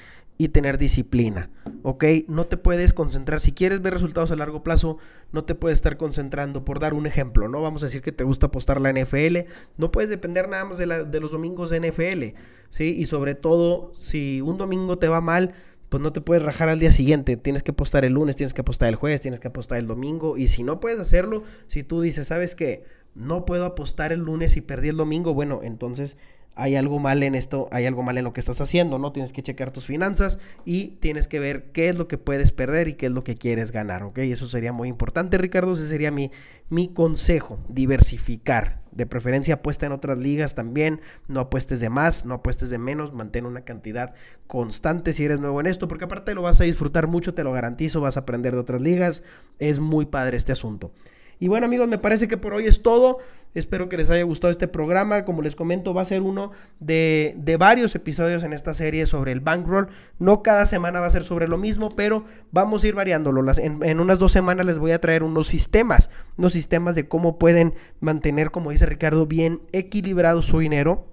y 0.41 0.47
tener 0.47 0.77
disciplina, 0.77 1.49
¿ok? 1.83 2.05
No 2.29 2.47
te 2.47 2.55
puedes 2.55 2.93
concentrar, 2.93 3.41
si 3.41 3.51
quieres 3.51 3.81
ver 3.81 3.91
resultados 3.91 4.31
a 4.31 4.37
largo 4.37 4.63
plazo, 4.63 4.97
no 5.33 5.43
te 5.43 5.53
puedes 5.53 5.79
estar 5.79 5.97
concentrando, 5.97 6.63
por 6.63 6.79
dar 6.79 6.93
un 6.93 7.05
ejemplo, 7.05 7.49
¿no? 7.49 7.61
Vamos 7.61 7.83
a 7.83 7.87
decir 7.87 8.01
que 8.01 8.13
te 8.13 8.23
gusta 8.23 8.45
apostar 8.45 8.79
la 8.79 8.89
NFL, 8.89 9.39
no 9.75 9.91
puedes 9.91 10.09
depender 10.09 10.47
nada 10.47 10.63
más 10.63 10.77
de, 10.77 10.85
los 11.19 11.31
domingos 11.31 11.69
de 11.69 11.81
NFL, 11.81 12.39
¿sí? 12.69 12.95
Y 12.97 13.05
sobre 13.05 13.35
todo, 13.35 13.91
si 13.95 14.39
un 14.39 14.57
domingo 14.57 14.97
te 14.97 15.09
va 15.09 15.19
mal, 15.19 15.55
pues 15.89 16.01
no 16.01 16.13
te 16.13 16.21
puedes 16.21 16.41
rajar 16.41 16.69
al 16.69 16.79
día 16.79 16.93
siguiente. 16.93 17.35
Tienes 17.35 17.61
que 17.61 17.71
apostar 17.71 18.05
el 18.05 18.13
lunes, 18.13 18.37
tienes 18.37 18.53
que 18.53 18.61
apostar 18.61 18.87
el 18.87 18.95
jueves, 18.95 19.19
tienes 19.19 19.41
que 19.41 19.49
apostar 19.49 19.77
el 19.79 19.87
domingo. 19.87 20.37
Y 20.37 20.47
si 20.47 20.63
no 20.63 20.79
puedes 20.79 21.01
hacerlo, 21.01 21.43
si 21.67 21.83
tú 21.83 21.99
dices, 21.99 22.27
¿sabes 22.27 22.55
qué? 22.55 22.85
No 23.13 23.43
puedo 23.43 23.65
apostar 23.65 24.13
el 24.13 24.21
lunes 24.21 24.55
y 24.55 24.61
perdí 24.61 24.87
el 24.87 24.97
domingo, 24.97 25.33
bueno, 25.33 25.59
entonces 25.63 26.15
hay 26.59 26.75
algo 26.75 26.99
mal 26.99 27.23
en 27.23 27.35
esto, 27.35 27.67
hay 27.71 27.85
algo 27.85 28.03
mal 28.03 28.17
en 28.17 28.23
lo 28.23 28.33
que 28.33 28.39
estás 28.39 28.59
haciendo, 28.61 28.99
¿no? 28.99 29.11
Tienes 29.11 29.31
que 29.31 29.41
checar 29.41 29.71
tus 29.71 29.85
finanzas 29.85 30.39
y 30.65 30.97
tienes 30.99 31.27
que 31.27 31.39
ver 31.39 31.71
qué 31.71 31.89
es 31.89 31.97
lo 31.97 32.07
que 32.07 32.17
puedes 32.17 32.51
perder 32.51 32.87
y 32.89 32.95
qué 32.95 33.07
es 33.07 33.11
lo 33.11 33.23
que 33.23 33.35
quieres 33.35 33.71
ganar, 33.71 34.03
¿ok? 34.03 34.19
Eso 34.19 34.47
sería 34.47 34.73
muy 34.73 34.89
importante, 34.89 35.37
Ricardo, 35.37 35.73
ese 35.73 35.87
sería 35.87 36.11
mi, 36.11 36.31
mi 36.69 36.89
consejo, 36.89 37.59
diversificar. 37.69 38.81
De 38.91 39.05
preferencia 39.05 39.55
apuesta 39.55 39.85
en 39.85 39.91
otras 39.91 40.17
ligas 40.17 40.55
también, 40.55 40.99
no 41.27 41.39
apuestes 41.39 41.79
de 41.79 41.89
más, 41.89 42.25
no 42.25 42.33
apuestes 42.33 42.69
de 42.69 42.79
menos, 42.79 43.13
mantén 43.13 43.45
una 43.45 43.61
cantidad 43.61 44.13
constante 44.47 45.13
si 45.13 45.23
eres 45.23 45.39
nuevo 45.39 45.61
en 45.61 45.67
esto, 45.67 45.87
porque 45.87 46.05
aparte 46.05 46.33
lo 46.33 46.41
vas 46.41 46.59
a 46.59 46.65
disfrutar 46.65 47.07
mucho, 47.07 47.33
te 47.33 47.43
lo 47.43 47.53
garantizo, 47.53 48.01
vas 48.01 48.17
a 48.17 48.21
aprender 48.21 48.53
de 48.53 48.59
otras 48.59 48.81
ligas, 48.81 49.23
es 49.59 49.79
muy 49.79 50.05
padre 50.05 50.37
este 50.37 50.51
asunto. 50.51 50.91
Y 51.39 51.47
bueno 51.47 51.65
amigos, 51.65 51.87
me 51.87 51.97
parece 51.97 52.27
que 52.27 52.37
por 52.37 52.53
hoy 52.53 52.65
es 52.65 52.81
todo. 52.81 53.19
Espero 53.55 53.89
que 53.89 53.97
les 53.97 54.11
haya 54.11 54.23
gustado 54.23 54.51
este 54.51 54.67
programa. 54.67 55.25
Como 55.25 55.41
les 55.41 55.55
comento, 55.55 55.93
va 55.93 56.01
a 56.01 56.05
ser 56.05 56.21
uno 56.21 56.51
de, 56.79 57.35
varios 57.57 57.95
episodios 57.95 58.43
en 58.43 58.53
esta 58.53 58.73
serie 58.73 59.05
sobre 59.05 59.31
el 59.31 59.39
bankroll. 59.39 59.87
No 60.19 60.43
cada 60.43 60.65
semana 60.65 60.99
va 60.99 61.07
a 61.07 61.11
ser 61.11 61.23
sobre 61.23 61.47
lo 61.47 61.57
mismo, 61.57 61.89
pero 61.89 62.25
vamos 62.51 62.83
a 62.83 62.87
ir 62.87 62.95
variándolo. 62.95 63.41
en, 63.57 63.81
en, 63.83 63.99
unas 63.99 64.19
dos 64.19 64.31
semanas 64.31 64.65
les 64.65 64.77
voy 64.77 64.91
a 64.91 65.01
traer 65.01 65.23
unos 65.23 65.47
sistemas, 65.47 66.09
unos 66.37 66.53
sistemas 66.53 66.93
de 66.93 67.07
cómo 67.07 67.39
pueden 67.39 67.73
mantener, 68.01 68.51
como 68.51 68.71
dice 68.71 68.85
Ricardo, 68.85 69.25
bien 69.25 69.61
equilibrado 69.71 70.41
su 70.41 70.59
dinero 70.59 71.07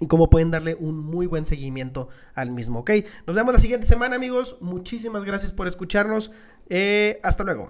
y 0.00 0.06
cómo 0.06 0.30
pueden 0.30 0.50
darle 0.50 0.76
un 0.76 0.98
muy 0.98 1.26
buen 1.26 1.44
seguimiento 1.46 2.08
al 2.34 2.50
mismo, 2.52 2.80
¿ok? 2.80 2.90
Nos 3.26 3.36
vemos 3.36 3.52
la 3.52 3.60
siguiente 3.60 3.86
semana, 3.86 4.16
amigos. 4.16 4.56
Muchísimas 4.60 5.24
gracias 5.24 5.52
por 5.52 5.66
escucharnos. 5.66 6.32
Eh, 6.68 7.18
hasta 7.22 7.44
luego. 7.44 7.68